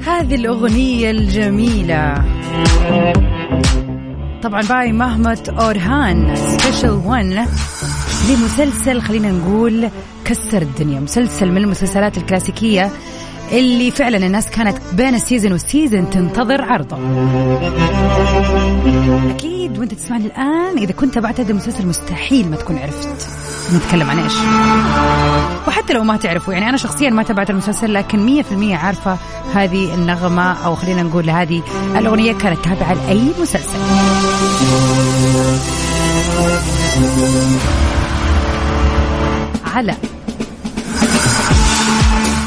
هذه 0.07 0.35
الأغنية 0.35 1.11
الجميلة. 1.11 2.25
طبعا 4.43 4.63
by 4.63 4.93
Mahmut 4.93 5.49
Orhan 5.49 6.37
special 6.37 6.91
1 6.91 7.47
لمسلسل 8.31 9.01
خلينا 9.01 9.31
نقول 9.31 9.89
كسر 10.25 10.63
الدنيا. 10.63 11.01
مسلسل 11.01 11.51
من 11.51 11.57
المسلسلات 11.57 12.17
الكلاسيكية 12.17 12.91
اللي 13.53 13.91
فعلا 13.91 14.27
الناس 14.27 14.51
كانت 14.51 14.79
بين 14.93 15.15
ال 15.15 15.20
season 15.20 15.53
وال 15.53 15.67
season 15.67 16.11
تنتظر 16.11 16.63
عرضه. 16.63 16.97
أكيد 19.31 19.79
وأنت 19.79 19.95
تسمعني 19.95 20.27
الآن 20.27 20.79
إذا 20.79 20.93
كنت 20.93 21.15
تابعت 21.15 21.41
هذا 21.41 21.51
المسلسل 21.51 21.87
مستحيل 21.87 22.51
ما 22.51 22.57
تكون 22.57 22.79
عرفت 22.79 23.09
نتكلم 23.75 24.11
عن 24.11 24.19
إيش. 24.19 24.33
وحتى 25.69 25.93
لو 25.93 26.05
ما 26.05 26.17
تعرفوا 26.17 26.55
يعني 26.55 26.69
أنا 26.69 26.77
شخصيا 26.77 27.11
ما 27.11 27.23
تابعت 27.23 27.51
المسلسل 27.51 27.95
لكن 27.95 28.19
مية 28.19 28.43
في 28.43 28.53
المية 28.53 28.77
عارفة 28.77 29.17
هذه 29.55 29.95
النغمة 29.95 30.53
أو 30.53 30.75
خلينا 30.75 31.03
نقول 31.03 31.31
هذه 31.31 31.63
الأغنية 31.97 32.33
كانت 32.33 32.65
تابعة 32.65 32.95
لأي 32.95 33.23
مسلسل. 33.41 33.79
على 39.75 39.95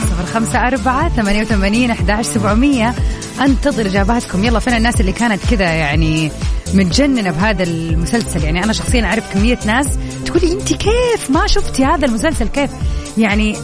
صفر 0.10 0.26
خمسة 0.34 0.68
أربعة 0.68 1.10
ثمانية 1.10 1.42
وثمانين 1.42 1.92
أحداش 1.92 2.26
سبعمية. 2.26 2.94
أنتظر 3.42 3.86
إجاباتكم. 3.86 4.44
يلا 4.44 4.60
فين 4.60 4.74
الناس 4.74 5.02
اللي 5.02 5.12
كانت 5.12 5.42
كذا 5.52 5.66
يعني 5.66 6.32
متجننة 6.74 7.32
بهذا 7.32 7.64
المسلسل؟ 7.64 8.44
يعني 8.44 8.64
أنا 8.64 8.74
شخصيا 8.74 9.06
أعرف 9.06 9.34
كمية 9.34 9.60
ناس 9.66 9.88
تقولي 10.26 10.54
أنت 10.54 10.74
كيف 10.74 11.30
ما 11.30 11.48
شفتي 11.48 11.86
هذا 11.86 12.06
المسلسل؟ 12.06 12.48
كيف؟ 12.48 12.70
يعني 13.18 13.56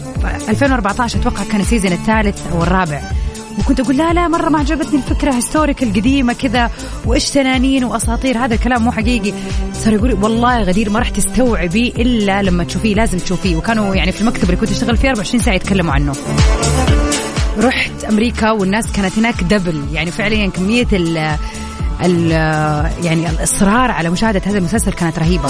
2014 0.49 1.19
أتوقع 1.19 1.43
كان 1.51 1.61
ال 1.61 1.65
season 1.65 1.91
الثالث 1.91 2.37
أو 2.51 2.63
الرابع. 2.63 3.01
وكنت 3.59 3.79
أقول 3.79 3.97
لا 3.97 4.13
لا 4.13 4.27
مرة 4.27 4.49
ما 4.49 4.59
عجبتني 4.59 4.99
الفكرة 4.99 5.33
historic 5.33 5.83
القديمه 5.83 6.33
كذا 6.33 6.71
وإيش 7.05 7.29
تنانين 7.29 7.83
وأساطير 7.83 8.37
هذا 8.37 8.55
الكلام 8.55 8.83
مو 8.83 8.91
حقيقي. 8.91 9.33
صار 9.73 9.93
يقول 9.93 10.13
والله 10.13 10.61
غدير 10.61 10.89
ما 10.89 10.99
راح 10.99 11.09
تستوعبي 11.09 11.87
إلا 11.87 12.41
لما 12.41 12.63
تشوفيه 12.63 12.95
لازم 12.95 13.17
تشوفيه. 13.17 13.55
وكانوا 13.55 13.95
يعني 13.95 14.11
في 14.11 14.21
المكتب 14.21 14.43
اللي 14.43 14.55
كنت 14.55 14.71
أشتغل 14.71 14.97
فيه 14.97 15.09
24 15.09 15.43
ساعة 15.43 15.55
يتكلموا 15.55 15.93
عنه. 15.93 16.13
رحت 17.59 18.03
أمريكا 18.09 18.51
والناس 18.51 18.91
كانت 18.91 19.19
هناك 19.19 19.43
double 19.43 19.83
يعني 19.93 20.11
فعليا 20.11 20.47
كمية 20.47 20.87
ال 20.93 21.37
يعني 23.03 23.29
الإصرار 23.29 23.91
على 23.91 24.09
مشاهدة 24.09 24.41
هذا 24.45 24.57
المسلسل 24.57 24.93
كانت 24.93 25.19
رهيبة. 25.19 25.49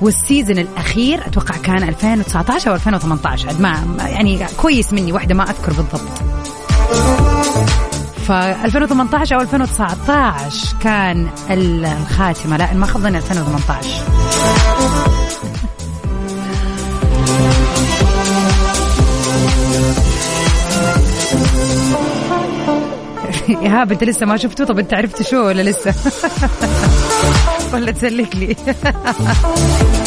والسيزون 0.00 0.58
الأخير 0.58 1.26
أتوقع 1.26 1.56
كان 1.56 1.88
2019 1.88 2.70
أو 2.70 2.74
2018 2.74 3.48
ما 3.60 3.96
يعني 3.98 4.46
كويس 4.56 4.92
مني 4.92 5.12
واحدة 5.12 5.34
ما 5.34 5.44
أذكر 5.44 5.72
بالضبط. 5.72 6.39
ف 8.26 8.32
2018 8.32 9.36
أو 9.36 9.40
2019 9.40 10.76
كان 10.82 11.28
الخاتمة 11.50 12.56
لا 12.56 12.74
ما 12.74 12.86
خضنا 12.86 13.18
2018 13.18 15.00
ايهاب 23.48 23.92
انت 23.92 24.04
لسه 24.04 24.26
ما 24.26 24.36
شفته 24.36 24.64
طب 24.64 24.78
أنت 24.78 24.94
عرفت 24.94 25.22
شو 25.22 25.36
ولا 25.36 25.62
لسه؟ 25.62 25.94
ولا 27.72 27.92
تسلك 27.92 28.36
لي؟ 28.36 28.56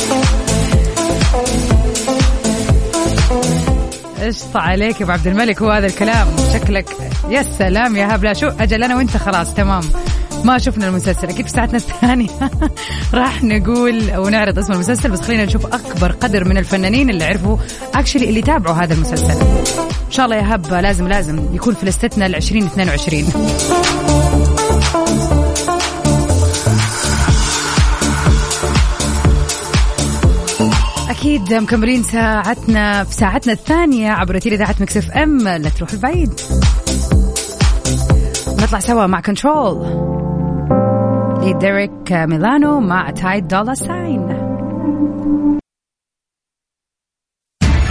قشطة 4.24 4.60
عليك 4.60 5.00
يا 5.02 5.06
أبو 5.06 5.12
عبد 5.12 5.28
الملك 5.28 5.62
هو 5.62 5.70
هذا 5.70 5.86
الكلام. 5.86 6.28
شكلك 6.54 6.86
يا 7.30 7.44
سلام 7.44 7.96
يا 7.96 8.14
هاب 8.14 8.24
لا 8.24 8.34
شو 8.34 8.48
أجل 8.48 8.84
أنا 8.84 8.96
وأنت 8.96 9.18
خلاص 9.18 9.54
تمام. 9.54 9.84
ما 10.44 10.58
شفنا 10.58 10.88
المسلسل 10.88 11.28
أكيد 11.30 11.46
في 11.46 11.52
ساعتنا 11.52 11.78
الثانية. 11.78 12.28
راح 13.14 13.44
نقول 13.44 14.18
ونعرض 14.18 14.60
اسم 14.60 14.74
المسلسل 14.74 15.12
بس 15.12 15.22
خلينا 15.22 15.46
نشوف 15.46 15.66
أكبر 15.66 16.12
قدر 16.12 16.46
من 16.46 16.58
الفنانين 16.58 17.10
اللي 17.10 17.24
عرفوا 17.26 17.58
اكشلي 17.96 18.30
اللي 18.30 18.42
تابعوا 18.42 18.76
هذا 18.76 18.94
المسلسل. 18.94 19.42
إن 20.08 20.12
شاء 20.12 20.26
الله 20.26 20.36
يا 20.38 20.56
رب 20.56 20.74
لازم 20.74 21.08
لازم 21.08 21.56
يكون 21.56 21.74
في 21.74 21.86
لستنا 21.86 22.26
ال 22.26 22.36
2022 22.36 24.33
أكيد 31.24 31.54
مكملين 31.54 32.04
ساعتنا 32.04 33.04
في 33.04 33.14
ساعتنا 33.14 33.54
الثانية 33.54 34.12
عبر 34.12 34.40
أثير 34.40 34.68
Mix 34.82 34.98
FM. 34.98 35.40
لا 35.40 35.70
تروحوا 35.70 35.92
بعيد 35.94 36.34
نطلع 38.48 38.80
سوا 38.80 39.08
مع 39.08 39.22
Control 39.22 39.86
ل 41.44 41.52
Derrick 41.52 42.12
Milano 42.12 42.80
مع 42.80 43.12
Ty 43.12 43.48
Dolla 43.48 43.74
$ign 43.74 44.53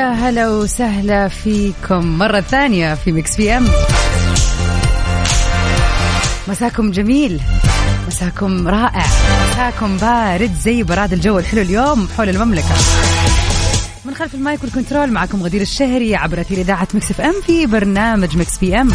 هلا 0.00 0.48
وسهلا 0.48 1.28
فيكم 1.28 2.18
مرة 2.18 2.40
ثانية 2.40 2.94
في 2.94 3.12
Mix 3.12 3.36
PM 3.36 3.66
مساكم 6.48 6.90
جميل 6.90 7.40
مساكم 8.06 8.68
رائع 8.68 9.04
مساكم 9.50 9.96
بارد 9.96 10.52
زي 10.62 10.82
براد 10.82 11.12
الجو 11.12 11.38
الحلو 11.38 11.62
اليوم 11.62 12.08
حول 12.16 12.28
المملكة. 12.28 12.74
من 14.04 14.14
خلف 14.14 14.34
ال 14.34 14.41
mic 14.41 14.62
وال 14.62 14.73
control 14.73 15.12
معكم 15.12 15.42
غدير 15.42 15.60
الشهري 15.60 16.16
عبر 16.16 16.40
أثير 16.40 16.58
إذاعة 16.58 16.88
Mix 16.94 17.10
FM 17.10 17.34
في 17.46 17.66
برنامج 17.66 18.36
Mix 18.36 18.58
PM 18.58 18.88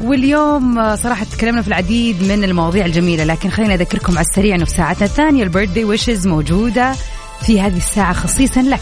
واليوم 0.00 0.96
صراحة 0.96 1.24
تكلمنا 1.24 1.62
في 1.62 1.68
العديد 1.68 2.22
من 2.22 2.44
المواضيع 2.44 2.86
الجميلة 2.86 3.24
لكن 3.24 3.50
خلينا 3.50 3.74
أذكركم 3.74 4.18
على 4.18 4.26
السريع 4.26 4.54
أنه 4.56 4.64
في 4.64 4.70
ساعتنا 4.70 5.06
الثانية 5.06 5.42
ال 5.42 5.47
birthday 5.47 5.84
wishes 5.84 6.26
موجودة. 6.26 6.94
في 7.42 7.60
هذه 7.60 7.76
الساعة 7.76 8.12
خصيصا 8.12 8.62
لك. 8.62 8.80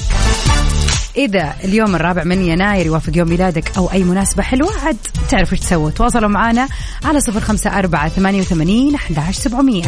إذا 1.16 1.54
اليوم 1.64 1.94
الرابع 1.94 2.24
من 2.24 2.44
يناير 2.44 2.86
يوافق 2.86 3.16
يوم 3.16 3.28
ميلادك 3.28 3.76
أو 3.76 3.92
أي 3.92 4.02
مناسبة 4.02 4.42
حلوة 4.42 4.72
عاد 4.86 4.96
تعرف 5.30 5.52
إيش 5.52 5.60
تسوي. 5.60 5.92
تواصلوا 5.92 6.28
معنا 6.28 6.68
على 7.04 7.20
صفر 7.20 7.40
خمسة 7.40 7.78
أربعة 7.78 8.08
ثمانية 8.08 8.40
وثمانين 8.40 8.94
أحد 8.94 9.34
سبعمية. 9.34 9.84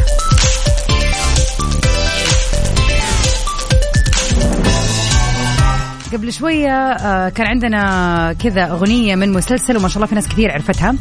قبل 6.13 6.33
شوية 6.33 6.71
آه، 6.71 7.29
كان 7.29 7.47
عندنا 7.47 8.33
كذا 8.33 8.65
أغنية 8.71 9.15
من 9.15 9.33
مسلسل 9.33 9.77
وما 9.77 9.89
شاء 9.89 9.97
الله 9.97 10.07
في 10.07 10.15
ناس 10.15 10.29
كثير 10.29 10.53
عرفتها. 10.53 10.95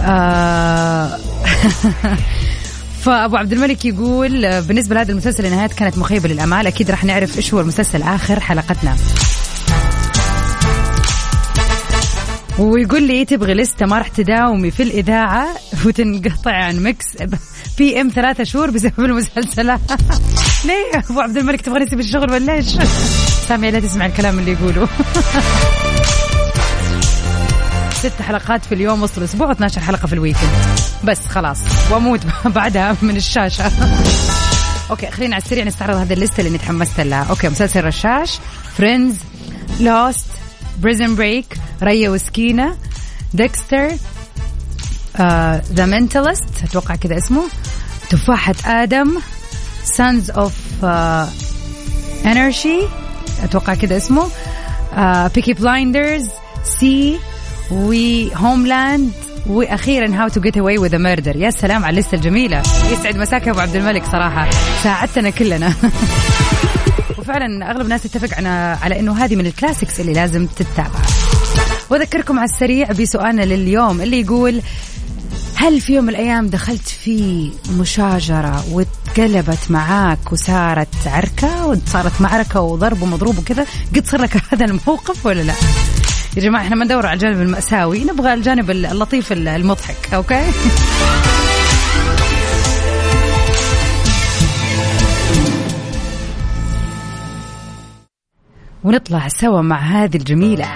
آه، 0.00 1.18
فأبو 3.02 3.36
عبد 3.36 3.52
الملك 3.52 3.84
يقول 3.84 4.44
آه، 4.44 4.60
بالنسبة 4.60 4.94
لهذا 4.94 5.12
المسلسل 5.12 5.46
النهايات 5.46 5.72
كانت 5.72 5.98
مخيبة 5.98 6.28
للأمال 6.28 6.66
أكيد 6.66 6.90
راح 6.90 7.04
نعرف 7.04 7.36
إيش 7.36 7.54
هو 7.54 7.60
المسلسل 7.60 8.02
آخر 8.02 8.40
حلقتنا. 8.40 8.96
ويقول 12.58 13.02
لي 13.02 13.24
تبغي 13.24 13.54
لسته 13.54 13.86
ما 13.86 13.98
راح 13.98 14.08
تداومي 14.08 14.70
في 14.70 14.82
الإذاعة؟ 14.82 15.48
وتنقطع 15.86 16.52
عن 16.52 16.82
Mix 16.82 17.06
PM 17.76 18.08
ثلاثة 18.14 18.44
شهور 18.44 18.70
بسبب 18.70 19.00
المسلسلات 19.00 19.80
ليه؟ 20.66 21.02
أبو 21.10 21.20
عبد 21.20 21.36
الملك 21.36 21.60
تبغى 21.60 21.84
تسيب 21.84 22.00
الشغل 22.00 22.32
ولا 22.32 22.52
إيش؟ 22.52 22.66
سامي 23.48 23.70
لا 23.70 23.80
تسمع 23.80 24.06
الكلام 24.06 24.38
اللي 24.38 24.52
يقوله. 24.52 24.88
ست 28.02 28.22
حلقات 28.22 28.64
في 28.64 28.74
اليوم 28.74 29.02
وسط 29.02 29.18
الأسبوع 29.18 29.54
و12 29.54 29.78
حلقة 29.78 30.06
في 30.06 30.12
ال 30.12 30.16
weekend. 30.16 30.50
بس 31.04 31.26
خلاص 31.26 31.58
وأموت 31.90 32.20
بعدها 32.56 32.96
من 33.02 33.16
الشاشة. 33.16 33.70
okay 34.90 35.10
خلينا 35.10 35.34
على 35.34 35.42
السريع 35.42 35.64
نستعرض 35.64 35.96
هذه 35.96 36.12
الليستة 36.12 36.40
اللي 36.40 36.58
تحمست 36.58 37.00
لها. 37.00 37.26
okay 37.30 37.48
مسلسل 37.48 37.84
رشاش 37.84 38.38
Friends 38.76 39.16
Lost 39.80 40.26
Prison 40.80 41.14
Break 41.14 41.58
ريا 41.82 42.10
وسكينة 42.10 42.76
Dexter 43.34 43.88
The 45.72 45.86
Mentalist 45.86 46.44
أتوقع 46.64 46.94
كذا 46.94 47.18
اسمه 47.18 47.42
تفاحة 48.10 48.54
آدم 48.66 49.18
Sons 49.84 50.30
of 50.30 50.84
Anarchy 52.26 52.80
أتوقع 53.42 53.74
كذا 53.74 53.96
اسمه 53.96 54.28
Peaky 55.34 55.52
Blinders 55.52 56.28
See 56.80 57.18
و 57.72 57.87
Homeland 57.87 59.10
وأخيرا 59.46 60.14
How 60.14 60.28
to 60.28 60.40
Get 60.40 60.58
Away 60.58 60.78
with 60.78 60.98
Murder 60.98 61.36
يا 61.36 61.50
سلام 61.50 61.84
على 61.84 61.94
اللسته 61.94 62.14
الجميلة. 62.14 62.62
يسعد 62.92 63.16
مساك 63.16 63.48
أبو 63.48 63.60
عبد 63.60 63.76
الملك 63.76 64.04
صراحة. 64.04 64.50
ساعدتنا 64.82 65.30
كلنا. 65.30 65.74
وفعلا 67.18 67.70
أغلب 67.70 67.80
الناس 67.80 68.02
تتفق 68.02 68.36
على 68.36 68.78
على 68.82 69.00
إنه 69.00 69.24
هذه 69.24 69.36
من 69.36 69.46
ال 69.46 69.52
classics 69.52 70.00
اللي 70.00 70.12
لازم 70.12 70.46
تتابع. 70.46 71.00
وأذكركم 71.90 72.38
على 72.38 72.48
السريع 72.48 72.92
بسؤالنا 72.92 73.42
لليوم 73.42 74.00
اللي 74.00 74.20
يقول 74.20 74.62
هل 75.54 75.80
في 75.80 75.94
يوم 75.94 76.04
من 76.04 76.10
الأيام 76.10 76.46
دخلت 76.46 76.88
في 76.88 77.50
مشاجرة 77.78 78.64
وتقلبت 78.72 79.70
معاك 79.70 80.32
وصارت 80.32 80.88
عركة 81.06 81.66
وصارت 81.66 82.20
معركة 82.20 82.60
وضرب 82.60 83.02
ومضروب 83.02 83.38
وكذا؟ 83.38 83.66
قد 83.96 84.06
صار 84.06 84.22
لك 84.22 84.36
هذا 84.52 84.64
الموقف 84.64 85.26
ولا 85.26 85.42
لا؟ 85.42 85.54
يا 86.36 86.42
جماعة 86.42 86.62
إحنا 86.62 86.76
ما 86.76 86.84
ندور 86.84 87.06
على 87.06 87.14
الجانب 87.14 87.40
المأساوي 87.40 88.04
نبغى 88.04 88.34
الجانب 88.34 88.70
اللطيف 88.70 89.32
المضحك 89.32 90.14
okay؟ 90.14 90.50
ونطلع 98.84 99.28
سوا 99.28 99.62
مع 99.62 99.78
هذه 99.78 100.16
الجميلة. 100.16 100.68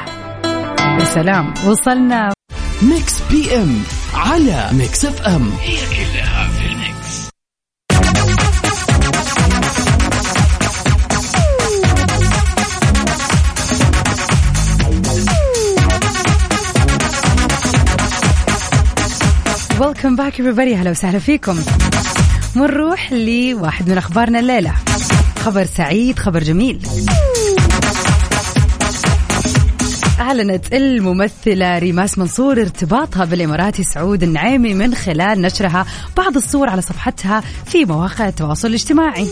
يا 0.99 1.05
سلام 1.05 1.55
وصلنا. 1.67 2.33
Mix 2.83 3.23
PM 3.31 3.83
على 4.15 4.69
Mix 4.73 5.05
FM. 5.05 5.51
هي 5.61 5.77
كلها 5.77 6.36
welcome 19.81 20.17
back 20.17 20.43
everybody. 20.43 20.75
هلا 20.75 20.91
وسهلا 20.91 21.19
فيكم 21.19 21.59
ونروح 22.57 23.13
لواحد 23.13 23.89
من 23.89 23.99
أخبارنا 23.99 24.41
الليلة. 24.41 24.75
خبر 25.39 25.65
سعيد 25.65 26.19
خبر 26.19 26.43
جميل. 26.43 26.87
أعلنت 30.21 30.73
الممثلة 30.73 31.79
ريماس 31.79 32.19
منصور 32.19 32.61
ارتباطها 32.61 33.25
بالإماراتي 33.25 33.85
سعود 33.85 34.23
النعيمي 34.23 34.75
من 34.75 34.95
خلال 34.95 35.43
نشرها 35.43 35.87
بعض 36.17 36.37
الصور 36.37 36.69
على 36.69 36.83
صفحتها 36.83 37.43
في 37.67 37.85
مواقع 37.85 38.29
التواصل 38.29 38.69
الاجتماعي. 38.69 39.29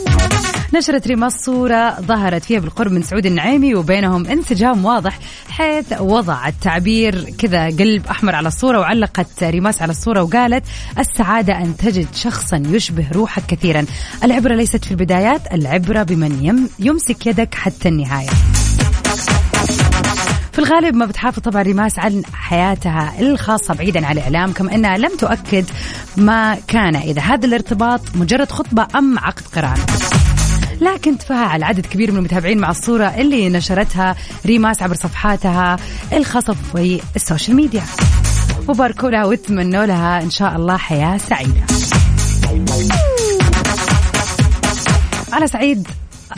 نشرت 0.75 1.07
ريماس 1.07 1.45
صورة 1.45 2.01
ظهرت 2.01 2.45
فيها 2.45 2.61
بالقرب 2.61 2.93
من 2.93 3.03
سعود 3.03 3.27
النعيمي 3.27 3.75
وبينهم 3.75 4.27
انسجام 4.27 4.85
واضح 4.85 5.19
حيث 5.49 6.01
وضعت 6.01 6.55
تعبير 6.61 7.31
كذا 7.39 7.67
قلب 7.67 8.07
أحمر 8.07 8.35
على 8.35 8.49
الصورة 8.49 8.79
وعلقت 8.79 9.45
ريماس 9.45 9.83
على 9.83 9.91
الصورة 9.91 10.23
وقالت 10.23 10.65
السعادة 10.99 11.59
أن 11.59 11.77
تجد 11.77 12.07
شخصا 12.15 12.63
يشبه 12.67 13.07
روحك 13.13 13.47
كثيرا. 13.47 13.85
العبرة 14.25 14.55
ليست 14.55 14.85
في 14.85 14.91
البدايات 14.91 15.53
العبرة 15.53 16.03
بمن 16.03 16.67
يمسك 16.79 17.27
يدك 17.27 17.55
حتى 17.55 17.89
النهاية. 17.89 18.31
في 20.53 20.59
الغالب 20.59 20.95
ما 20.95 21.07
بتحافظ 21.07 21.39
طبعا 21.43 21.63
ريماس 21.63 21.99
عن 21.99 22.23
حياتها 22.33 23.15
الخاصة 23.21 23.75
بعيدا 23.75 24.07
عن 24.07 24.13
الإعلام 24.13 24.53
كما 24.53 24.75
أنها 24.75 24.99
لم 24.99 25.17
تؤكد 25.17 25.65
ما 26.17 26.59
كان 26.69 26.97
إذا. 26.97 27.21
هذا 27.23 27.47
الارتباط 27.47 28.01
مجرد 28.15 28.51
خطبة 28.51 28.87
أم 28.99 29.19
عقد 29.19 29.43
قران 29.57 29.79
لكن 30.81 31.19
تفاعل 31.19 31.63
عدد 31.63 31.87
كبير 31.87 32.13
من 32.13 32.19
المتابعين 32.19 32.59
مع 32.59 32.71
الصورة 32.71 33.07
اللي 33.07 33.49
نشرتها 33.49 34.17
ريماس 34.47 34.83
عبر 34.83 34.95
صفحاتها 34.95 35.77
الخاصة 36.13 36.57
في 36.73 37.01
السوشيال 37.17 37.57
ميديا. 37.57 37.83
وباركوا 38.69 39.11
لها 39.11 39.25
وتمنوا 39.25 39.87
لها 39.87 40.23
إن 40.23 40.31
شاء 40.31 40.57
الله 40.57 40.77
حياة 40.77 41.17
سعيدة. 41.17 41.63
على 45.33 45.47
صعيد 45.47 45.89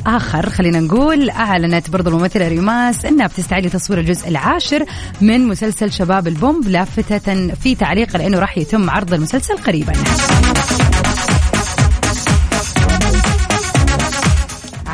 آخر 0.06 0.50
خلينا 0.50 0.80
نقول 0.80 1.30
أعلنت 1.30 1.90
برضو 1.90 2.10
الممثلة 2.10 2.48
ريماس 2.48 3.04
أنها 3.04 3.26
بتستعد 3.26 3.66
لتصوير 3.66 4.00
الجزء 4.00 4.28
العاشر 4.28 4.84
من 5.20 5.48
مسلسل 5.48 5.92
شباب 5.92 6.28
البومب 6.28 6.68
لافتة 6.68 7.54
في 7.54 7.74
تعليق 7.74 8.16
لأنه 8.16 8.38
راح 8.38 8.58
يتم 8.58 8.90
عرض 8.90 9.14
المسلسل 9.14 9.56
قريبا. 9.56 9.92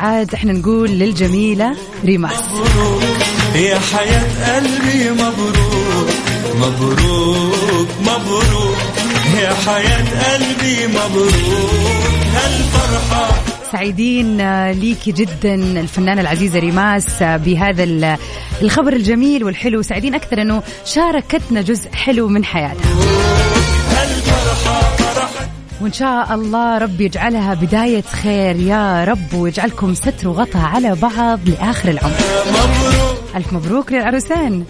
عاد 0.03 0.33
إحنا 0.33 0.53
نقول 0.53 0.89
للجميلة 0.89 1.75
ريماس. 2.05 2.31
يا 3.55 3.79
حياة 3.79 4.55
قلبي 4.55 5.11
مبروك 5.11 6.09
مبروك 6.55 7.87
مبروك. 8.01 8.77
يا 9.41 9.53
حياة 9.53 10.33
قلبي 10.33 10.87
مبروك. 10.87 12.03
هالفرحة. 12.35 13.31
سعيدين 13.71 14.37
ليكي 14.71 15.11
جدا 15.11 15.55
الفنانة 15.55 16.21
العزيزة 16.21 16.59
ريماس 16.59 17.23
بهذا 17.23 18.17
الخبر 18.61 18.93
الجميل 18.93 19.43
والحلو. 19.43 19.81
سعيدين 19.81 20.15
أكثر 20.15 20.41
أنه 20.41 20.63
شاركتنا 20.85 21.61
جزء 21.61 21.91
حلو 21.91 22.27
من 22.27 22.45
حياتها. 22.45 23.52
وإن 25.83 25.93
شاء 25.93 26.33
الله 26.33 26.77
رب 26.77 27.01
يجعلها 27.01 27.53
بداية 27.53 28.01
خير. 28.01 28.55
يا 28.55 29.03
رب 29.03 29.33
ويجعلكم 29.33 29.93
ستر 29.93 30.27
وغطى 30.27 30.57
على 30.57 30.95
بعض 30.95 31.39
لآخر 31.45 31.89
العمر. 31.89 32.15
ألف 33.35 33.53
مبروك 33.53 33.91
للعروسين. 33.91 34.65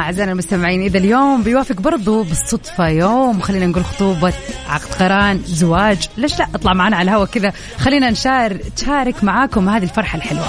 أعزائنا 0.00 0.32
المستمعين. 0.32 0.82
إذا 0.82 0.98
اليوم 0.98 1.42
بيوافق 1.42 1.80
برضو 1.80 2.22
بالصدفة 2.22 2.88
يوم 2.88 3.40
خلينا 3.40 3.66
نقول 3.66 3.84
خطوبة 3.84 4.32
عقد 4.68 4.94
قران 5.00 5.40
زواج. 5.46 6.08
ليش 6.16 6.38
لا؟ 6.38 6.46
اطلع 6.54 6.72
معنا 6.72 6.96
على 6.96 7.10
الهواء 7.10 7.26
كذا. 7.26 7.52
خلينا 7.78 8.10
نشار 8.10 8.56
تشارك 8.76 9.24
معاكم 9.24 9.68
هذه 9.68 9.82
الفرحة 9.82 10.16
الحلوة. 10.16 10.46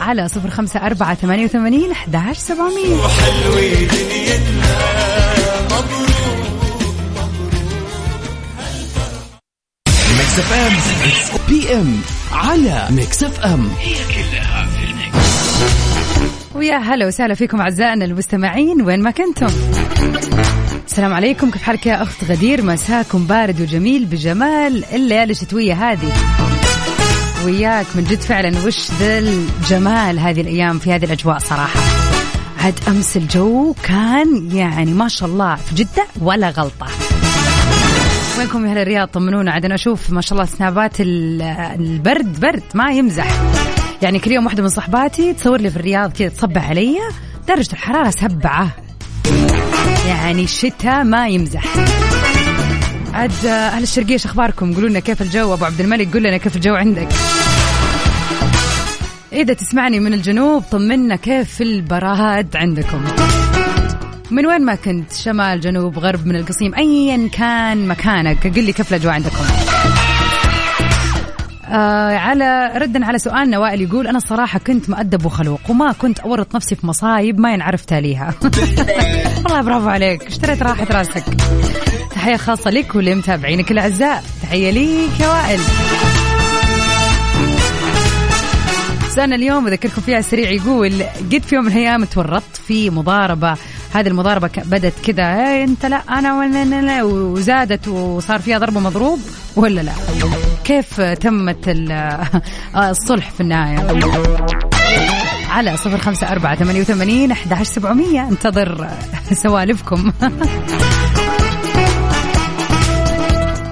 على 0.00 0.28
صفر 0.28 0.50
خمسة 0.50 0.86
أربعة 0.86 1.14
ثمانية 1.14 1.44
وثمانين 1.44 1.90
أحداش 1.90 2.36
سبعمية. 2.36 2.94
وحلوة 2.94 3.60
دنيتنا 3.60 5.15
Mix 10.36 10.52
FM. 10.52 11.38
PM 11.48 12.00
على 12.32 12.86
Mix 12.90 13.24
FM. 13.24 13.68
ويا 16.54 16.76
هلا 16.76 17.06
وسهلا 17.06 17.34
فيكم 17.34 17.60
أعزائنا 17.60 18.04
المستمعين 18.04 18.82
وين 18.82 19.02
ما 19.02 19.10
كنتم؟ 19.10 19.46
السلام 20.86 21.14
عليكم 21.14 21.50
كيف 21.50 21.62
حالك 21.62 21.86
يا 21.86 22.02
أخت 22.02 22.24
غدير؟ 22.24 22.62
مساكم 22.62 23.26
بارد 23.26 23.60
وجميل 23.60 24.04
بجمال 24.04 24.84
الليالي 24.84 25.32
الشتوية 25.32 25.90
هذه. 25.92 26.12
وياك 27.44 27.86
من 27.94 28.04
جد 28.04 28.20
فعلا 28.20 28.66
وش 28.66 28.90
ذا 29.00 29.18
الجمال 29.18 30.18
هذه 30.18 30.40
الأيام 30.40 30.78
في 30.78 30.92
هذه 30.92 31.04
الأجواء 31.04 31.38
صراحة. 31.38 31.80
عاد 32.58 32.74
أمس 32.88 33.16
الجو 33.16 33.74
كان 33.82 34.50
يعني 34.52 34.92
ما 34.92 35.08
شاء 35.08 35.28
الله 35.28 35.54
في 35.54 35.74
جدة 35.74 36.06
ولا 36.20 36.50
غلطة. 36.50 36.86
وينكم 38.38 38.66
يا 38.66 38.70
أهل 38.70 38.78
الرياض 38.78 39.08
طمنونا 39.08 39.52
عاد 39.52 39.64
أنا 39.64 39.74
أشوف 39.74 40.10
ما 40.10 40.20
شاء 40.20 40.38
الله 40.38 40.50
سنابات 40.50 41.00
ال- 41.00 41.42
البرد 41.80 42.40
برد 42.40 42.62
ما 42.74 42.90
يمزح. 42.92 43.26
يعني 44.02 44.18
كل 44.18 44.32
يوم 44.32 44.44
واحدة 44.44 44.62
من 44.62 44.68
صحباتي 44.68 45.32
تصور 45.32 45.60
لي 45.60 45.70
في 45.70 45.76
الرياض 45.76 46.12
كذا 46.12 46.28
تصبح 46.28 46.68
علي 46.70 46.96
درجة 47.48 47.72
الحرارة 47.72 48.10
سبعة. 48.10 48.68
يعني 50.08 50.44
الشتاء 50.44 51.04
ما 51.04 51.28
يمزح. 51.28 51.64
عاد 53.14 53.46
أهل 53.46 53.82
الشرقية 53.82 54.16
أخباركم؟ 54.16 54.74
قولوا 54.74 54.88
لنا 54.88 55.00
كيف 55.00 55.22
الجو؟ 55.22 55.54
أبو 55.54 55.64
عبد 55.64 55.80
الملك 55.80 56.12
قول 56.12 56.22
لنا 56.22 56.36
كيف 56.36 56.56
الجو 56.56 56.74
عندك. 56.74 57.08
إذا 59.32 59.54
تسمعني 59.54 60.00
من 60.00 60.14
الجنوب 60.14 60.62
طمنا 60.70 61.16
كيف 61.16 61.62
البراد 61.62 62.56
عندكم. 62.56 63.04
من 64.30 64.46
وين 64.46 64.64
ما 64.64 64.74
كنت 64.74 65.12
شمال 65.12 65.60
جنوب 65.60 65.98
غرب 65.98 66.26
من 66.26 66.36
القصيم 66.36 66.74
ايا 66.74 67.28
كان 67.28 67.88
مكانك. 67.88 68.46
قل 68.46 68.64
لي 68.64 68.72
كيف 68.72 68.90
الأجواء 68.90 69.14
عندكم. 69.14 69.44
آه 71.68 72.16
على 72.16 72.72
ردا 72.76 73.04
على 73.06 73.18
سؤالنا 73.18 73.58
وائل 73.58 73.80
يقول 73.80 74.06
أنا 74.06 74.18
الصراحه 74.18 74.58
كنت 74.58 74.90
مؤدب 74.90 75.26
وخلوق 75.26 75.60
وما 75.68 75.92
كنت 75.92 76.18
أورط 76.20 76.54
نفسي 76.56 76.74
في 76.74 76.86
مصايب 76.86 77.40
ما 77.40 77.52
ينعرف 77.54 77.84
تاليها 77.84 78.34
والله 79.44 79.62
برافو 79.62 79.88
عليك 79.88 80.22
اشتريت 80.26 80.62
راحة 80.62 80.86
راسك. 80.90 81.24
تحية 82.10 82.36
خاصة 82.36 82.70
لك 82.70 82.94
ولمتابعينك 82.94 83.70
الأعزاء. 83.72 84.24
تحية 84.42 84.70
ليك 84.70 85.20
يا 85.20 85.28
وائل. 85.28 85.60
سؤالنا 89.14 89.36
اليوم 89.36 89.66
أذكركم 89.66 90.00
فيها 90.02 90.20
سريع 90.20 90.50
يقول 90.50 90.92
قد 91.32 91.42
في 91.42 91.54
يوم 91.54 91.64
من 91.64 91.72
الأيام 91.72 92.04
تورطت 92.04 92.56
في 92.66 92.90
مضاربة 92.90 93.56
هذه 93.96 94.06
المضاربة 94.08 94.48
ك- 94.48 94.66
بدت 94.66 94.94
كذا. 95.04 95.22
"إيه 95.22 95.64
أنت 95.64 95.86
لا 95.86 96.02
لا 96.86 97.02
وزادت 97.02 97.88
وصار 97.88 98.38
فيها 98.40 98.58
ضرب 98.58 98.78
مضروب 98.78 99.18
ولا 99.56 99.80
لا؟ 99.80 99.92
كيف 100.64 101.00
تمت 101.00 101.68
آه، 102.76 102.90
الصلح 102.90 103.30
في 103.30 103.40
النهاية؟ 103.40 104.00
على 105.50 105.76
صفر 105.76 105.98
خمسة 105.98 106.28
أربعة 106.32 106.56
ثمانية 106.56 106.80
وثمانين 106.80 107.30
أحد 107.30 107.52
سبعمية. 107.62 108.28
انتظر 108.28 108.88
سوالفكم. 109.42 110.12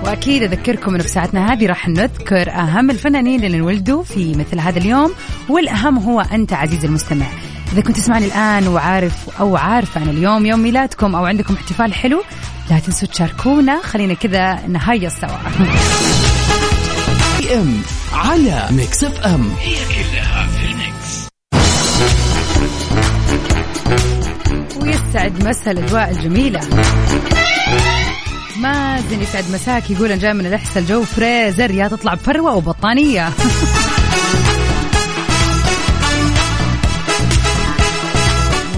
وأكيد 0.04 0.42
أذكركم 0.42 0.94
إنه 0.94 1.02
في 1.02 1.08
ساعتنا 1.08 1.52
هذه 1.52 1.66
راح 1.66 1.88
نذكر 1.88 2.50
أهم 2.50 2.90
الفنانين 2.90 3.44
اللي 3.44 3.56
انولدوا 3.56 4.02
في 4.02 4.34
مثل 4.34 4.58
هذا 4.60 4.78
اليوم 4.78 5.12
والأهم 5.48 5.98
هو 5.98 6.20
أنت 6.20 6.52
عزيزي 6.52 6.86
المستمع. 6.88 7.26
إذا 7.74 7.82
كنت 7.82 7.96
تسمعني 7.96 8.26
الآن 8.26 8.68
وعارف 8.68 9.40
أو 9.40 9.56
عارفة 9.56 10.02
ان 10.02 10.08
اليوم 10.08 10.46
يوم 10.46 10.60
ميلادكم 10.60 11.14
أو 11.14 11.24
عندكم 11.24 11.54
احتفال 11.54 11.94
حلو 11.94 12.22
لا 12.70 12.78
تنسوا 12.78 13.08
تشاركونا. 13.08 13.82
خلينا 13.82 14.14
كذا 14.14 14.66
نهيص 14.66 15.14
سوا 15.14 15.28
PM 17.54 17.82
على 18.12 18.66
Mix 18.70 19.04
FM. 19.04 19.50
ويسعد 24.80 25.44
مسا 25.44 25.70
الأجواء 25.70 26.10
الجميلة. 26.10 26.60
مازن 28.56 29.22
يسعد 29.22 29.44
مساك 29.52 29.90
يقول 29.90 30.12
أنا 30.12 30.20
جاي 30.20 30.34
من 30.34 30.46
الاحساء 30.46 30.82
الجو 30.82 31.02
فريزر 31.02 31.70
يا 31.70 31.88
تطلع 31.88 32.14
بفروه 32.14 32.56
وبطانية. 32.56 33.28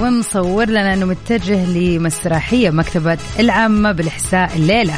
ومصور 0.00 0.68
لنا 0.68 0.94
إنه 0.94 1.06
متجه 1.06 1.64
لمسرحية 1.64 2.70
مكتبة 2.70 3.18
العامة 3.38 3.92
بالإحساء 3.92 4.56
الليلة. 4.56 4.94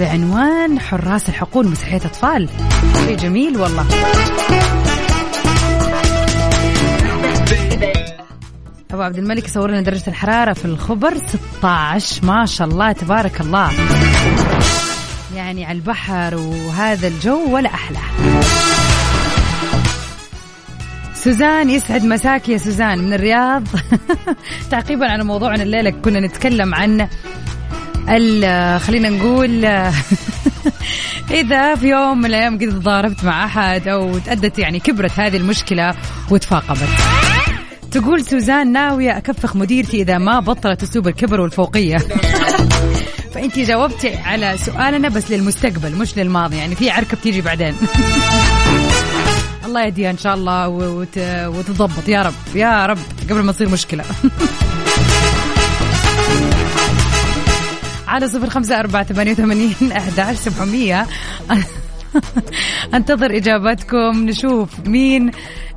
بعنوان 0.00 0.80
حراس 0.80 1.28
الحقول 1.28 1.68
مسرحية 1.68 1.96
أطفال. 1.96 2.48
شيء 3.06 3.16
جميل 3.16 3.56
والله. 3.56 3.86
أبو 8.90 9.02
عبد 9.02 9.18
الملك 9.18 9.44
يصور 9.44 9.70
لنا 9.70 9.80
درجة 9.80 10.04
الحرارة 10.08 10.52
في 10.52 10.64
الخبر 10.64 11.14
16 11.16 12.24
ما 12.24 12.46
شاء 12.46 12.68
الله 12.68 12.92
تبارك 12.92 13.40
الله. 13.40 13.70
يعني 15.34 15.64
على 15.64 15.78
البحر 15.78 16.34
وهذا 16.34 17.08
الجو 17.08 17.54
ولا 17.54 17.74
أحلى. 17.74 17.98
سوزان 21.26 21.70
يسعد 21.70 22.04
مساك 22.04 22.48
يا 22.48 22.58
سوزان 22.58 22.98
من 22.98 23.12
الرياض. 23.12 23.62
تعقيبا 24.70 25.06
على 25.06 25.24
موضوعنا 25.24 25.62
الليلة 25.62 25.90
كنا 25.90 26.20
نتكلم 26.20 26.74
عن 26.74 27.08
خلينا 28.78 29.08
نقول 29.08 29.64
إذا 31.40 31.74
في 31.74 31.88
يوم 31.88 32.18
من 32.18 32.24
الأيام 32.24 32.58
قد 32.58 32.68
ضاربت 32.68 33.24
مع 33.24 33.44
أحد 33.44 33.88
أو 33.88 34.18
تأدت 34.18 34.58
يعني 34.58 34.80
كبرت 34.80 35.20
هذه 35.20 35.36
المشكلة 35.36 35.94
وتفاقمت. 36.30 36.88
تقول 37.90 38.24
سوزان 38.24 38.72
ناوية 38.72 39.18
أكفخ 39.18 39.56
مديرتي 39.56 40.02
إذا 40.02 40.18
ما 40.18 40.40
بطلت 40.40 40.82
أسلوب 40.82 41.08
الكبر 41.08 41.40
والفوقية. 41.40 41.96
فأنت 43.34 43.58
جاوبتي 43.58 44.16
على 44.16 44.56
سؤالنا 44.58 45.08
بس 45.08 45.30
للمستقبل 45.30 45.94
مش 45.94 46.18
للماضي 46.18 46.56
يعني 46.56 46.74
في 46.74 46.90
عركة 46.90 47.16
بتيجي 47.16 47.40
بعدين. 47.40 47.74
الله 49.66 49.84
يهديها 49.84 50.10
إن 50.10 50.18
شاء 50.18 50.34
الله 50.34 50.68
وت... 50.68 51.18
وتضبط. 51.46 52.08
يا 52.08 52.22
رب 52.22 52.34
يا 52.54 52.86
رب 52.86 52.98
قبل 53.30 53.40
ما 53.40 53.52
تصير 53.52 53.68
مشكلة. 53.68 54.04
على 58.08 58.28
صفر 58.28 58.50
خمسة 58.50 58.80
أربعة 58.80 59.04
ثمانية 59.04 59.32
وثمانين 59.32 59.74
أحد 59.92 60.34
سبعمية. 60.34 61.06
انتظر 62.94 63.36
اجاباتكم 63.36 64.28
نشوف 64.28 64.70
مين 64.86 65.30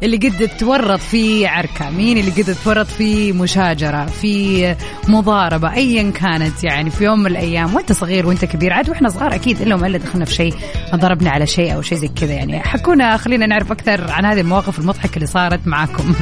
اللي 0.03 0.17
قد 0.17 0.49
تورط 0.59 0.99
في 0.99 1.47
عركة 1.47 1.89
مين 1.89 2.17
اللي 2.17 2.31
قد 2.31 2.55
تورط 2.63 2.87
في 2.87 3.31
مشاجرة 3.31 4.05
في 4.05 4.75
مضاربة 5.07 5.73
ايا 5.73 6.11
كانت 6.11 6.63
يعني 6.63 6.89
في 6.89 7.03
يوم 7.03 7.19
من 7.19 7.27
الأيام 7.31 7.75
وأنت 7.75 7.91
صغير 7.91 8.27
وأنت 8.27 8.45
كبير 8.45 8.73
عاد 8.73 8.89
وإحنا 8.89 9.09
صغار 9.09 9.35
أكيد 9.35 9.61
إلا 9.61 9.87
الا 9.87 9.97
دخلنا 9.97 10.25
في 10.25 10.33
شيء 10.33 10.53
ضربنا 10.95 11.29
على 11.29 11.47
شيء 11.47 11.75
أو 11.75 11.81
شيء 11.81 11.97
زي 11.97 12.07
كذا 12.07 12.33
يعني. 12.33 12.59
حكونا 12.59 13.17
خلينا 13.17 13.45
نعرف 13.45 13.71
أكثر 13.71 14.11
عن 14.11 14.25
هذه 14.25 14.41
المواقف 14.41 14.79
المضحكة 14.79 15.15
اللي 15.15 15.27
صارت 15.27 15.67
معاكم. 15.67 16.13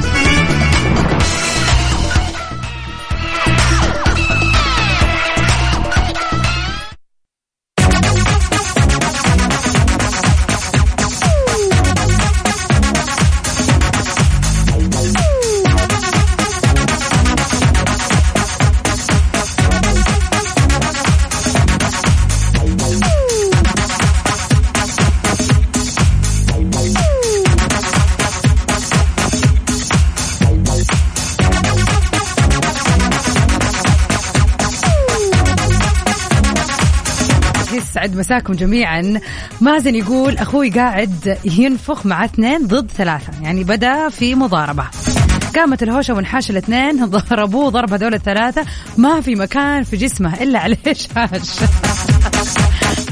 مساكم 38.18 38.52
جميعا. 38.52 39.20
مازن 39.60 39.94
يقول 39.94 40.36
أخوي 40.38 40.70
قاعد 40.70 41.38
ينفخ 41.44 42.06
مع 42.06 42.24
اثنين 42.24 42.66
ضد 42.66 42.90
ثلاثة 42.90 43.32
يعني 43.42 43.64
بدأ 43.64 44.08
في 44.08 44.34
مضاربة. 44.34 44.84
قامت 45.56 45.82
الهوشة 45.82 46.14
وانحاش 46.14 46.50
الاثنين 46.50 47.04
ضربوه 47.06 47.70
ضرب 47.70 47.92
هذول 47.92 48.14
الثلاثة. 48.14 48.64
ما 48.96 49.20
في 49.20 49.34
مكان 49.34 49.82
في 49.82 49.96
جسمه 49.96 50.42
إلا 50.42 50.58
عليه 50.58 50.76
شاش. 50.86 51.50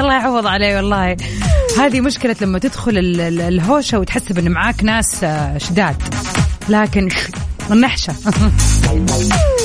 الله 0.00 0.12
يعوض 0.14 0.46
عليه 0.46 0.76
والله. 0.76 1.16
هذه 1.78 2.00
مشكلة 2.00 2.36
لما 2.40 2.58
تدخل 2.58 2.98
ال- 2.98 3.20
ال- 3.20 3.40
الهوشة 3.40 3.98
وتحسب 3.98 4.38
ان 4.38 4.50
معاك 4.50 4.84
ناس 4.84 5.24
آه، 5.24 5.58
شداد. 5.58 5.96
لكن 6.68 7.08
النحشة. 7.72 8.14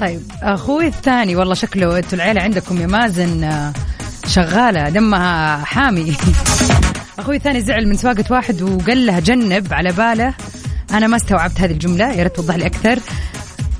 طيب 0.00 0.22
أخوي 0.42 0.86
الثاني 0.86 1.36
والله 1.36 1.54
شكله 1.54 1.98
أنتوا 1.98 2.18
العيلة 2.18 2.40
عندكم 2.42 2.80
يا 2.80 2.86
مازن 2.86 3.44
آه، 3.44 3.72
شغالة 4.26 4.88
دمها 4.88 5.64
حامي. 5.64 6.16
أخوي 7.18 7.36
الثاني 7.36 7.60
زعل 7.60 7.88
من 7.88 7.96
سواقة 7.96 8.24
واحد 8.30 8.62
وقال 8.62 9.06
له 9.06 9.18
جنب 9.18 9.74
على 9.74 9.92
باله. 9.92 10.34
أنا 10.90 11.06
ما 11.06 11.16
استوعبت 11.16 11.60
هذه 11.60 11.70
الجملة 11.70 12.12
يا 12.12 12.22
ريت 12.22 12.36
توضح 12.36 12.54
لي 12.54 12.66
أكثر. 12.66 12.98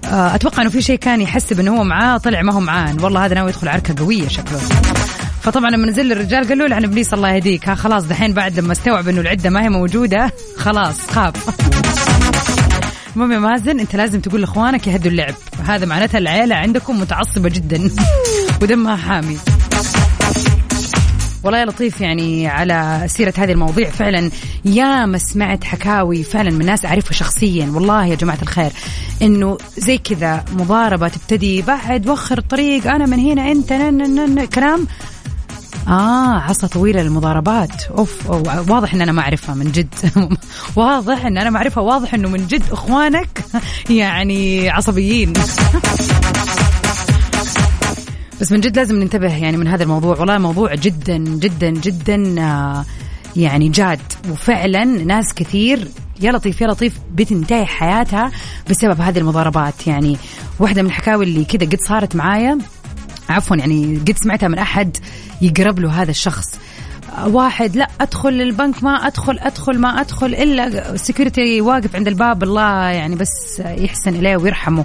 آه، 0.04 0.34
أتوقع 0.34 0.62
إنه 0.62 0.70
في 0.70 0.82
شيء 0.82 0.98
كان 0.98 1.20
يحسب 1.20 1.60
انه 1.60 1.76
هو 1.76 1.84
معاه 1.84 2.18
طلع 2.18 2.42
ما 2.42 2.52
هو 2.52 2.60
معاه. 2.60 2.96
والله 3.00 3.24
هذا 3.24 3.34
ناوي 3.34 3.48
يدخل 3.48 3.68
عركة 3.68 4.04
قوية 4.04 4.28
شكله. 4.28 4.58
فطبعا 5.42 5.70
لما 5.70 5.86
نزل 5.86 6.12
الرجال 6.12 6.48
قالوا 6.48 6.68
له 6.68 6.76
عن 6.76 6.84
إبليس 6.84 7.14
الله 7.14 7.30
يهديك. 7.30 7.68
ها 7.68 7.74
خلاص 7.74 8.04
دحين 8.04 8.32
بعد 8.32 8.58
لما 8.58 8.72
استوعب 8.72 9.08
إنه 9.08 9.20
العدة 9.20 9.50
ما 9.50 9.62
هي 9.62 9.68
موجودة 9.68 10.32
خلاص 10.56 11.10
خاف 11.10 11.34
المهم 13.16 13.32
يا 13.32 13.38
مازن 13.38 13.80
أنت 13.80 13.96
لازم 13.96 14.20
تقول 14.20 14.40
لأخوانك 14.40 14.86
يهدوا 14.86 15.10
اللعب. 15.10 15.34
هذا 15.68 15.86
معناتها 15.86 16.18
العيله 16.18 16.56
عندكم 16.56 17.00
متعصبة 17.00 17.48
جدا. 17.48 17.90
ودمها 18.62 18.96
حامي. 18.96 19.38
والله 21.42 21.58
يا 21.58 21.64
لطيف 21.64 22.00
يعني 22.00 22.46
على 22.46 23.04
سيرة 23.06 23.34
هذه 23.38 23.52
المواضيع 23.52 23.90
فعلا 23.90 24.30
يا 24.64 25.06
ما 25.06 25.18
سمعت 25.18 25.64
حكاوي 25.64 26.22
فعلا 26.22 26.50
من 26.50 26.66
ناس 26.66 26.84
أعرفها 26.84 27.12
شخصيا. 27.12 27.70
والله 27.74 28.06
يا 28.06 28.14
جماعة 28.14 28.38
الخير 28.42 28.72
إنه 29.22 29.58
زي 29.78 29.98
كذا 29.98 30.44
مضاربة 30.52 31.08
تبتدي 31.08 31.62
بعد 31.62 32.08
وخر 32.08 32.38
الطريق 32.38 32.86
أنا 32.86 33.06
من 33.06 33.18
هنا 33.18 33.52
أنت 33.52 33.72
كلام. 34.54 34.86
آه 35.88 36.38
عصا 36.38 36.66
طويلة 36.66 37.02
للمضاربات. 37.02 37.84
أوه 37.84 38.08
واضح 38.70 38.94
إن 38.94 39.02
أنا 39.02 39.12
ما 39.12 39.22
أعرفها 39.22 39.54
من 39.54 39.72
جد. 39.72 39.94
واضح 40.76 41.24
إن 41.24 41.38
أنا 41.38 41.50
ما 41.50 41.56
أعرفها. 41.56 41.82
واضح 41.82 42.14
إنه 42.14 42.28
من 42.28 42.46
جد 42.46 42.62
إخوانك 42.72 43.44
يعني 43.90 44.70
عصبيين. 44.70 45.32
بس 48.40 48.52
من 48.52 48.60
جد 48.60 48.76
لازم 48.76 48.96
ننتبه 49.00 49.36
يعني 49.36 49.56
من 49.56 49.68
هذا 49.68 49.82
الموضوع. 49.82 50.16
والله 50.18 50.38
موضوع 50.38 50.74
جدا 50.74 51.16
جدا 51.18 51.70
جدا 51.70 52.40
آه، 52.42 52.84
يعني 53.36 53.68
جاد. 53.68 54.00
وفعلا 54.30 54.84
ناس 54.84 55.34
كثير 55.34 55.88
يا 56.20 56.32
لطيف 56.32 56.60
يا 56.60 56.66
لطيف 56.66 56.98
بتنتهي 57.14 57.66
حياتها 57.66 58.30
بسبب 58.70 59.00
هذه 59.00 59.18
المضاربات. 59.18 59.86
يعني 59.86 60.16
واحدة 60.58 60.82
من 60.82 60.88
الحكاوي 60.88 61.24
اللي 61.24 61.44
كذا 61.44 61.66
قد 61.66 61.78
صارت 61.88 62.16
معايا 62.16 62.58
عفوا 63.28 63.56
يعني 63.56 63.96
قد 63.96 64.16
سمعتها 64.18 64.48
من 64.48 64.58
أحد 64.58 64.96
يقرب 65.42 65.78
له 65.78 66.02
هذا 66.02 66.10
الشخص. 66.10 66.46
واحد 67.26 67.76
لا 67.76 67.88
أدخل 68.00 68.28
البنك 68.28 68.84
ما 68.84 68.90
أدخل 68.90 69.38
أدخل 69.38 69.78
ما 69.78 70.00
أدخل 70.00 70.26
إلا 70.26 70.92
السكيورتي 70.94 71.60
واقف 71.60 71.96
عند 71.96 72.08
الباب 72.08 72.42
الله 72.42 72.88
يعني 72.88 73.14
بس 73.14 73.62
يحسن 73.64 74.14
إليه 74.14 74.36
ويرحمه. 74.36 74.84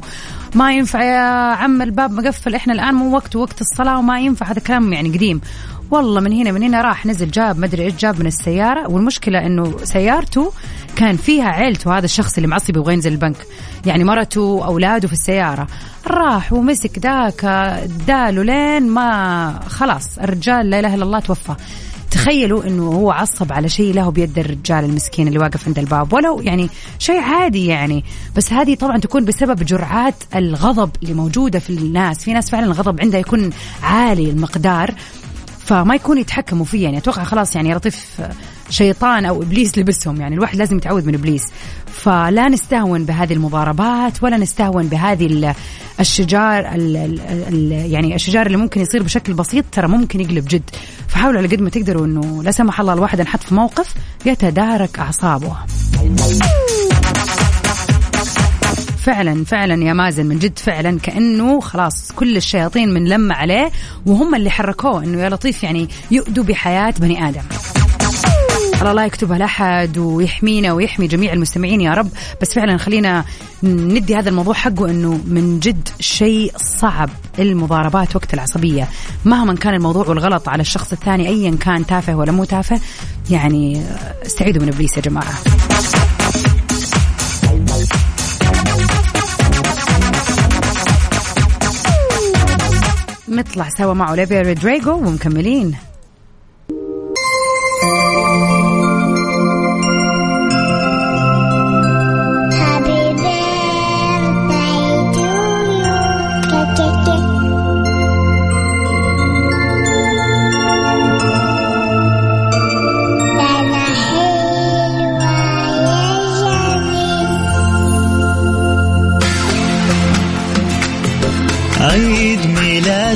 ما 0.55 0.73
ينفع 0.73 1.03
يا 1.03 1.53
عم 1.55 1.81
الباب 1.81 2.11
مقفل 2.11 2.55
إحنا 2.55 2.73
الآن 2.73 2.93
مو 2.93 3.15
وقت 3.15 3.35
وقت 3.35 3.61
الصلاة 3.61 3.99
وما 3.99 4.19
ينفع 4.19 4.51
هذا 4.51 4.59
كلام 4.59 4.93
يعني 4.93 5.09
قديم. 5.09 5.41
والله 5.91 6.21
من 6.21 6.33
هنا 6.33 6.51
من 6.51 6.63
هنا 6.63 6.81
راح 6.81 7.05
نزل 7.05 7.31
جاب 7.31 7.59
مدري 7.59 7.83
إيش 7.83 7.93
جاب 7.95 8.19
من 8.19 8.27
السيارة. 8.27 8.89
والمشكلة 8.89 9.45
إنه 9.45 9.77
سيارته 9.83 10.51
كان 10.95 11.17
فيها 11.17 11.45
عيلته 11.45 11.97
هذا 11.97 12.05
الشخص 12.05 12.35
اللي 12.35 12.47
معصب 12.47 12.77
يبغى 12.77 12.93
ينزل 12.93 13.11
البنك. 13.11 13.37
يعني 13.85 14.03
مرته 14.03 14.65
اولاده 14.65 15.07
في 15.07 15.13
السيارة. 15.13 15.67
راح 16.07 16.53
ومسك 16.53 16.99
ذاك 16.99 17.45
اداله 17.45 18.43
لين 18.43 18.89
ما 18.89 19.59
خلاص 19.67 20.17
الرجال 20.17 20.69
لا 20.69 20.79
إله 20.79 20.95
إلا 20.95 21.03
الله 21.03 21.19
توفى. 21.19 21.55
تخيلوا 22.11 22.63
إنه 22.63 22.83
هو 22.83 23.11
عصب 23.11 23.53
على 23.53 23.69
شيء 23.69 23.93
له 23.93 24.09
بيد 24.09 24.39
الرجال 24.39 24.85
المسكين 24.85 25.27
اللي 25.27 25.39
واقف 25.39 25.67
عند 25.67 25.79
الباب. 25.79 26.13
ولو 26.13 26.41
يعني 26.41 26.69
شيء 26.99 27.19
عادي 27.19 27.65
يعني. 27.65 28.03
بس 28.35 28.53
هذه 28.53 28.75
طبعا 28.75 28.97
تكون 28.97 29.25
بسبب 29.25 29.65
جرعات 29.65 30.15
الغضب 30.35 30.89
اللي 31.03 31.13
موجودة 31.13 31.59
في 31.59 31.69
الناس. 31.69 32.23
في 32.23 32.33
ناس 32.33 32.49
فعلا 32.49 32.65
الغضب 32.65 33.01
عندها 33.01 33.19
يكون 33.19 33.49
عالي 33.83 34.29
المقدار. 34.29 34.93
فما 35.65 35.95
يكون 35.95 36.17
يتحكموا 36.17 36.65
فيه 36.65 36.83
يعني 36.83 36.97
أتوقع 36.97 37.23
خلاص 37.23 37.55
يعني 37.55 37.73
لطيف 37.73 38.21
شيطان 38.69 39.25
أو 39.25 39.41
إبليس 39.41 39.77
لبسهم 39.77 40.21
يعني 40.21 40.35
الواحد 40.35 40.55
لازم 40.57 40.77
يتعوذ 40.77 41.05
من 41.07 41.13
إبليس. 41.13 41.43
فلا 41.93 42.49
نستهون 42.49 43.05
بهذه 43.05 43.33
المضاربات 43.33 44.23
ولا 44.23 44.37
نستهون 44.37 44.87
بهذه 44.87 45.25
ال- 45.25 45.53
الشجار 45.99 46.59
ال 46.75 46.97
ال 46.97 47.19
ال 47.47 47.71
يعني 47.91 48.15
الشجار 48.15 48.45
اللي 48.45 48.57
ممكن 48.57 48.81
يصير 48.81 49.03
بشكل 49.03 49.33
بسيط 49.33 49.65
ترى 49.71 49.87
ممكن 49.87 50.19
يقلب 50.21 50.45
جد. 50.47 50.69
فحاولوا 51.07 51.39
على 51.39 51.47
قد 51.55 51.61
ما 51.61 51.69
تقدروا 51.69 52.05
إنه 52.05 52.43
لا 52.43 52.51
سمح 52.51 52.79
الله 52.79 52.93
الواحد 52.93 53.19
انحط 53.19 53.43
في 53.43 53.53
موقف 53.55 53.93
يتدارك 54.25 54.99
أعصابه. 54.99 55.55
فعلا 59.03 59.45
فعلا 59.45 59.83
يا 59.83 59.93
مازن 59.93 60.25
من 60.25 60.39
جد 60.39 60.59
فعلا 60.59 60.99
كأنه 60.99 61.59
خلاص 61.59 62.11
كل 62.11 62.37
الشياطين 62.37 62.93
من 62.93 63.05
لم 63.07 63.31
عليه 63.31 63.71
وهم 64.05 64.35
اللي 64.35 64.49
حركوه 64.49 65.03
إنه 65.03 65.21
يا 65.21 65.29
لطيف 65.29 65.63
يعني 65.63 65.89
يؤدوا 66.11 66.43
بحياة 66.43 66.93
بني 66.97 67.29
آدم. 67.29 67.41
الله 68.81 69.03
يكتبها 69.05 69.37
لأحد 69.37 69.97
ويحمينا 69.97 70.73
ويحمي 70.73 71.07
جميع 71.07 71.33
المستمعين 71.33 71.81
يا 71.81 71.93
رب. 71.93 72.09
بس 72.41 72.53
فعلا 72.53 72.77
خلينا 72.77 73.25
ندي 73.63 74.15
هذا 74.15 74.29
الموضوع 74.29 74.53
حقه 74.53 74.89
إنه 74.89 75.19
من 75.27 75.59
جد 75.59 75.89
شيء 75.99 76.51
صعب 76.57 77.09
المضاربات 77.39 78.15
وقت 78.15 78.33
العصبية. 78.33 78.87
مهما 79.25 79.55
كان 79.55 79.73
الموضوع 79.73 80.07
والغلط 80.07 80.49
على 80.49 80.61
الشخص 80.61 80.91
الثاني 80.91 81.27
ايا 81.27 81.55
كان 81.55 81.85
تافه 81.85 82.15
ولا 82.15 82.31
مو 82.31 82.43
تافه 82.43 82.79
يعني 83.29 83.83
استعيدوا 84.25 84.61
من 84.61 84.67
إبليس 84.67 84.97
يا 84.97 85.01
جماعة. 85.01 85.33
نطلع 93.35 93.69
سوا 93.77 93.93
مع 93.93 94.09
اوليفيا 94.09 94.41
رودريجو 94.41 94.91
ومكملين. 94.91 95.75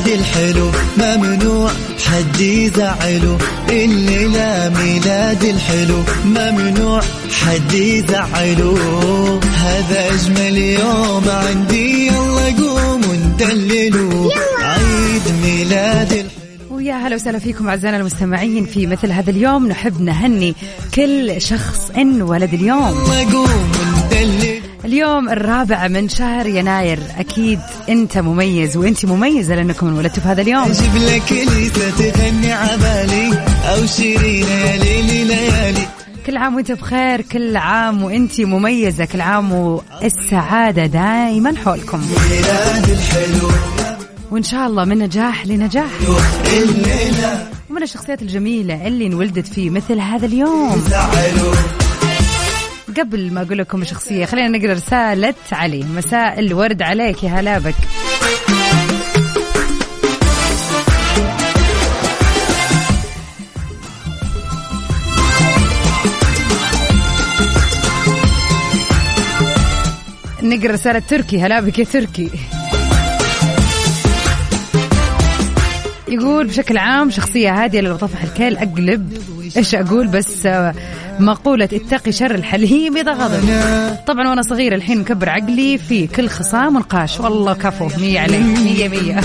ميلاد 0.08 0.20
الحلو 0.20 0.72
ممنوع 0.98 1.72
حد 2.06 2.40
يزعله 2.42 3.38
الليلة 3.70 4.72
ميلاد 4.80 5.44
الحلو 5.44 6.04
ممنوع 6.26 7.02
حد 7.32 7.74
يزعله 7.74 8.78
هذا 9.56 10.10
أجمل 10.10 10.58
يوم 10.58 11.24
عندي 11.30 12.08
يلا 12.08 12.46
قوموا 12.58 13.16
ندللوا 13.16 14.32
عيد 14.60 15.24
ميلاد 15.44 16.12
الحلو. 16.12 16.76
ويا 16.76 16.94
هلا 16.94 17.16
وسهلا 17.16 17.40
فيكم 17.40 17.70
أعزائنا 17.70 17.98
المستمعين 17.98 18.66
في 18.66 18.88
مثل 18.88 19.12
هذا 19.12 19.30
اليوم. 19.30 19.68
نحب 19.68 20.02
نهني 20.02 20.56
كل 20.94 21.42
شخص 21.42 21.92
إن 21.98 22.22
ولد 22.22 22.54
اليوم. 22.54 23.04
يلا 23.06 23.32
قوموا 23.34 23.48
ندللوا 23.98 24.47
اليوم 24.88 25.30
الرابع 25.30 25.88
من 25.88 26.10
شهر 26.10 26.48
يناير. 26.48 27.00
أكيد 27.18 27.60
أنت 27.90 28.18
مميز 28.18 28.78
وأنت 28.78 29.06
مميزة 29.06 29.56
لأنكم 29.56 29.88
انولدتوا 29.88 30.24
في 30.24 30.30
هذا 30.30 30.42
اليوم. 30.42 30.64
أجيب 30.64 30.96
لك 30.96 31.32
ليسة 31.32 31.90
تغني 31.90 32.54
عبالي 32.54 33.44
أو 33.70 33.86
شيرين 33.86 34.48
يا 34.48 34.78
ليلي 34.78 35.24
ليالي. 35.24 35.88
كل 36.26 36.38
عام 36.38 36.56
وأنت 36.56 36.72
بخير 36.72 37.22
كل 37.22 37.58
عام 37.58 38.04
وأنت 38.04 38.42
مميزة 38.42 39.06
كل 39.06 39.22
عام 39.22 39.52
والسعادة 39.52 40.86
دائما 40.86 41.54
حولكم. 41.66 42.02
وإن 44.32 44.44
شاء 44.44 44.68
الله 44.68 44.86
من 44.86 45.00
نجاح 45.00 45.48
لنجاح. 45.48 45.92
ومن 47.70 47.84
الشخصيات 47.84 48.22
الجميلة 48.22 48.88
اللي 48.88 49.08
انولدت 49.08 49.48
في 49.48 49.70
مثل 49.70 50.00
هذا 50.00 50.26
اليوم. 50.26 50.84
قبل 53.00 53.34
ما 53.34 53.42
أقول 53.42 53.58
لكم 53.58 53.84
شخصية 53.84 54.26
خلينا 54.26 54.58
نقرأ 54.58 54.74
رسالة 54.74 55.34
علي. 55.52 55.84
مساء 55.96 56.40
الورد 56.40 56.82
عليك 56.82 57.24
يا 57.24 57.30
هلا 57.30 57.60
بك. 57.60 57.76
نقرأ 70.44 70.72
رسالة 70.72 71.00
تركي. 71.00 71.42
هلا 71.42 71.60
بك 71.60 71.80
يا 71.80 71.84
تركي. 71.84 72.30
يقول 76.08 76.48
بشكل 76.48 76.78
عام 76.78 77.10
شخصية 77.10 77.64
هادية 77.64 77.82
لو 77.82 77.96
طفح 77.96 78.24
الكيل 78.24 78.58
أقلب. 78.58 79.37
إيش 79.58 79.76
أقول 79.76 80.08
بس 80.08 80.46
آه، 80.46 80.74
مقولة 81.20 81.70
اتقي 81.74 82.12
شر 82.12 82.36
الحليم 82.36 82.98
إذا 82.98 83.14
غضب. 83.14 83.50
طبعا 84.08 84.30
وأنا 84.30 84.42
صغير 84.42 84.76
الحين 84.76 85.00
مكبر 85.00 85.30
عقلي 85.30 85.78
في 85.78 86.08
كل 86.08 86.30
خصام 86.30 86.76
ونقاش. 86.76 87.20
والله 87.20 87.54
كفو 87.54 87.88
مية 88.02 88.20
عليك 88.20 88.42
مية 88.42 88.88
مية. 88.88 89.20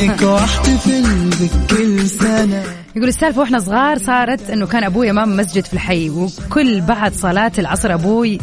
يقول 2.97 3.09
السالفة 3.09 3.41
وإحنا 3.41 3.59
صغار 3.59 3.99
صارت 3.99 4.51
إنه 4.51 4.67
كان 4.67 4.85
أبوي 4.85 5.11
أمام 5.11 5.37
مسجد 5.37 5.65
في 5.65 5.75
الحي 5.75 6.11
وكل 6.11 6.81
بعد 6.81 7.15
صلاة 7.15 7.53
العصر 7.59 7.95
أبوي 7.95 8.39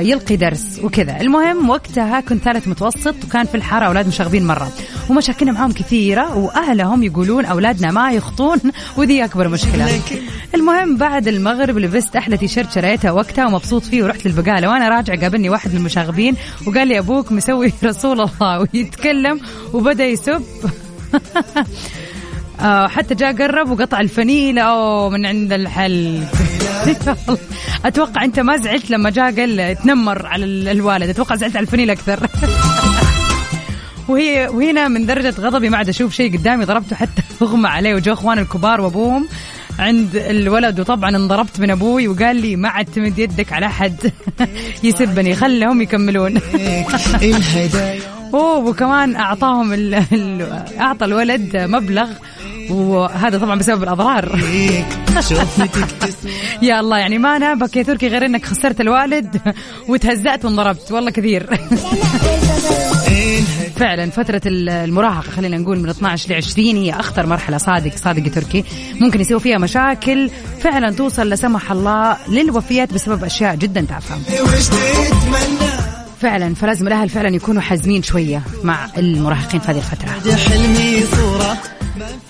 يلقي 0.00 0.36
درس 0.36 0.80
وكذا. 0.82 1.20
المهم 1.20 1.70
وقتها 1.70 2.20
كنت 2.20 2.42
ثالث 2.42 2.68
متوسط 2.68 3.14
وكان 3.24 3.46
في 3.46 3.54
الحارة 3.54 3.84
أولاد 3.84 4.08
مشاغبين 4.08 4.46
مرة. 4.46 4.72
ومشاكلنا 5.10 5.52
معاهم 5.52 5.72
كثيرة 5.72 6.36
وأهلهم 6.36 7.02
يقولون 7.02 7.44
أولادنا 7.44 7.90
ما 7.90 8.12
يخطون 8.12 8.58
وذي 8.96 9.24
أكبر 9.24 9.48
مشكلة. 9.48 10.00
المهم 10.54 10.96
بعد 10.96 11.28
المغرب 11.28 11.78
لبست 11.78 12.16
أحلى 12.16 12.36
تيشيرت 12.36 12.72
شريته 12.72 13.12
وقتها 13.12 13.46
ومبسوط 13.46 13.82
فيه 13.82 14.02
ورحت 14.02 14.26
للبقالة. 14.26 14.70
وأنا 14.70 14.88
راجع 14.88 15.14
قابلني 15.14 15.50
واحد 15.50 15.70
من 15.70 15.76
المشاغبين 15.76 16.36
وقال 16.66 16.88
لي 16.88 16.98
أبوك 16.98 17.32
مسوي 17.32 17.72
رسول 17.84 18.20
الله 18.20 18.60
ويتكلم 18.60 19.40
وبدأ 19.72 20.04
يسب. 20.04 20.42
آه 22.60 22.86
حتى 22.86 23.14
جاء 23.14 23.32
قرب 23.32 23.70
وقطع 23.70 24.00
الفنيلة 24.00 24.62
أوه 24.62 25.10
من 25.10 25.26
عند 25.26 25.52
الحل 25.52 26.22
أتوقع 27.86 28.24
أنت 28.24 28.40
ما 28.40 28.56
زعلت 28.56 28.90
لما 28.90 29.10
جاء 29.10 29.36
قال 29.40 29.76
تنمر 29.82 30.26
على 30.26 30.44
ال- 30.44 30.68
الوالد. 30.68 31.08
أتوقع 31.08 31.34
زعلت 31.36 31.56
على 31.56 31.62
الفنيلة 31.66 31.92
أكثر. 31.92 32.26
وهي 34.08 34.48
وهنا 34.48 34.88
من 34.88 35.06
درجة 35.06 35.34
غضبي 35.40 35.68
ما 35.68 35.76
عاد 35.76 35.88
أشوف 35.88 36.12
شيء 36.14 36.38
قدامي. 36.38 36.64
ضربته 36.64 36.96
حتى 36.96 37.22
أغمى 37.42 37.68
عليه. 37.68 37.94
وجو 37.94 38.12
إخوان 38.12 38.38
الكبار 38.38 38.80
وأبوهم 38.80 39.28
عند 39.78 40.16
الولد. 40.16 40.80
وطبعا 40.80 41.16
انضربت 41.16 41.60
من 41.60 41.70
أبوي 41.70 42.08
وقال 42.08 42.36
لي 42.36 42.56
ما 42.56 42.68
عاد 42.68 42.84
تمد 42.84 43.18
يدك 43.18 43.52
على 43.52 43.66
أحد. 43.66 44.12
يسبني. 44.84 45.34
خلهم 45.34 45.82
يكملون. 45.82 46.40
أوه 48.34 48.58
وكمان 48.58 49.16
أعطاهم 49.16 49.72
ال... 49.72 49.94
ال... 50.12 50.62
أعطى 50.80 51.04
الولد 51.04 51.56
مبلغ 51.56 52.08
وهذا 52.70 53.38
طبعا 53.38 53.58
بسبب 53.58 53.82
الأضرار. 53.82 54.40
يا 56.62 56.80
الله 56.80 56.98
يعني 56.98 57.18
ما 57.18 57.38
نابك 57.38 57.76
يا 57.76 57.82
تركي 57.82 58.08
غير 58.08 58.26
إنك 58.26 58.44
خسرت 58.44 58.80
الوالد 58.80 59.40
وتهزأت 59.88 60.44
وانضربت. 60.44 60.92
والله 60.92 61.10
كثير. 61.10 61.46
فعلا 63.76 64.10
فترة 64.10 64.40
ال- 64.46 64.68
المراهقة 64.68 65.30
خلينا 65.30 65.58
نقول 65.58 65.78
من 65.78 65.88
12 65.88 66.30
ل 66.30 66.34
20 66.34 66.76
هي 66.76 66.92
أخطر 66.92 67.26
مرحلة. 67.26 67.58
صادق 67.58 67.96
صادق 67.96 68.30
تركي. 68.32 68.64
ممكن 69.00 69.20
يصير 69.20 69.38
فيها 69.38 69.58
مشاكل. 69.58 70.30
فعلا 70.60 70.90
توصل 70.90 71.28
لا 71.28 71.36
سمح 71.36 71.72
الله 71.72 72.16
للوفيات 72.28 72.92
بسبب 72.92 73.24
أشياء 73.24 73.54
جدا 73.56 73.80
تافهة. 73.88 74.18
فعلا 76.20 76.54
فلازم 76.54 76.86
الأهل 76.86 77.08
فعلا 77.08 77.36
يكونوا 77.36 77.62
حازمين 77.62 78.02
شوية 78.02 78.42
مع 78.62 78.88
المراهقين 78.98 79.60
في 79.60 79.72
هذه 79.72 79.82
صورة 81.16 81.58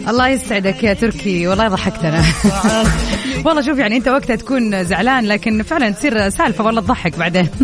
الله 0.08 0.28
يسعدك 0.28 0.84
يا 0.84 0.94
تركي 0.94 1.46
والله 1.46 1.68
ضحكتنا. 1.68 2.24
والله 3.44 3.62
شوف 3.62 3.78
يعني 3.78 3.96
أنت 3.96 4.08
وقتها 4.08 4.36
تكون 4.36 4.84
زعلان 4.84 5.24
لكن 5.24 5.62
فعلا 5.62 5.90
تصير 5.90 6.28
سالفة 6.28 6.64
والله 6.64 6.80
تضحك 6.80 7.18
بعدين. 7.18 7.48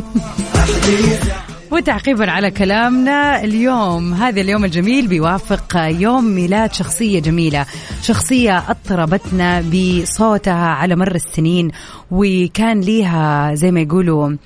وتعقيبا 1.72 2.30
على 2.30 2.50
كلامنا 2.50 3.44
اليوم. 3.44 4.14
هذا 4.14 4.40
اليوم 4.40 4.64
الجميل 4.64 5.06
بيوافق 5.06 5.76
يوم 5.76 6.24
ميلاد 6.24 6.74
شخصية 6.74 7.20
جميلة 7.20 7.66
شخصية 8.02 8.64
أطربتنا 8.70 9.60
بصوتها 9.60 10.66
على 10.66 10.96
مر 10.96 11.14
السنين 11.14 11.70
وكان 12.10 12.80
ليها 12.80 13.54
زي 13.54 13.70
ما 13.70 13.80
يقولوا 13.80 14.36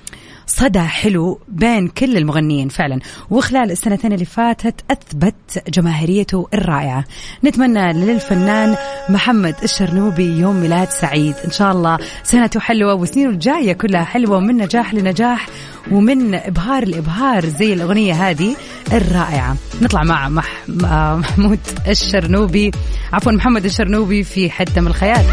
صدى 0.57 0.79
حلو 0.79 1.39
بين 1.47 1.87
كل 1.87 2.17
المغنيين 2.17 2.69
فعلا. 2.69 2.99
وخلال 3.29 3.71
السنتين 3.71 4.13
اللي 4.13 4.25
فاتت 4.25 4.75
أثبت 4.91 5.35
جماهيريته 5.69 6.47
الرائعة. 6.53 7.03
نتمنى 7.43 7.93
للفنان 7.93 8.75
محمد 9.09 9.55
الشرنوبي 9.63 10.39
يوم 10.39 10.55
ميلاد 10.55 10.89
سعيد. 10.89 11.35
إن 11.45 11.51
شاء 11.51 11.71
الله 11.71 11.99
سنته 12.23 12.59
حلوة 12.59 12.93
وسنينه 12.93 13.29
الجاية 13.29 13.73
كلها 13.73 14.03
حلوة 14.03 14.37
ومن 14.37 14.57
نجاح 14.57 14.93
لنجاح 14.93 15.47
ومن 15.91 16.35
إبهار 16.35 16.87
لإبهار 16.87 17.45
زي 17.45 17.73
الأغنية 17.73 18.13
هذه 18.13 18.55
الرائعة. 18.93 19.55
نطلع 19.81 20.03
مع 20.03 20.29
مح... 20.29 20.63
محمود 20.67 21.59
الشرنوبي. 21.87 22.71
عفوا 23.13 23.31
محمد 23.31 23.65
الشرنوبي 23.65 24.23
في 24.23 24.49
حتة 24.49 24.81
من 24.81 24.87
الخيال. 24.87 25.25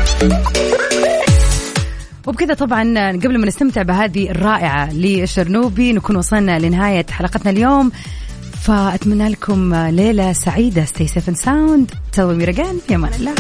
وبكذا 2.27 2.55
طبعا 2.55 3.11
قبل 3.11 3.39
ما 3.39 3.47
نستمتع 3.47 3.83
بهذه 3.83 4.31
الرائعة 4.31 4.93
للشرنوبي 4.93 5.93
نكون 5.93 6.17
وصلنا 6.17 6.59
لنهاية 6.59 7.07
حلقتنا 7.11 7.51
اليوم. 7.51 7.93
فأتمنى 8.63 9.29
لكم 9.29 9.75
ليلة 9.75 10.33
سعيدة. 10.33 10.85
Stay 10.85 11.09
safe 11.09 11.29
and 11.29 11.37
sound. 11.37 11.95
tell 12.17 12.41
me 12.41 12.47
again 12.47 12.89
في 12.89 12.95
أمان 12.95 13.13
الله. 13.15 13.35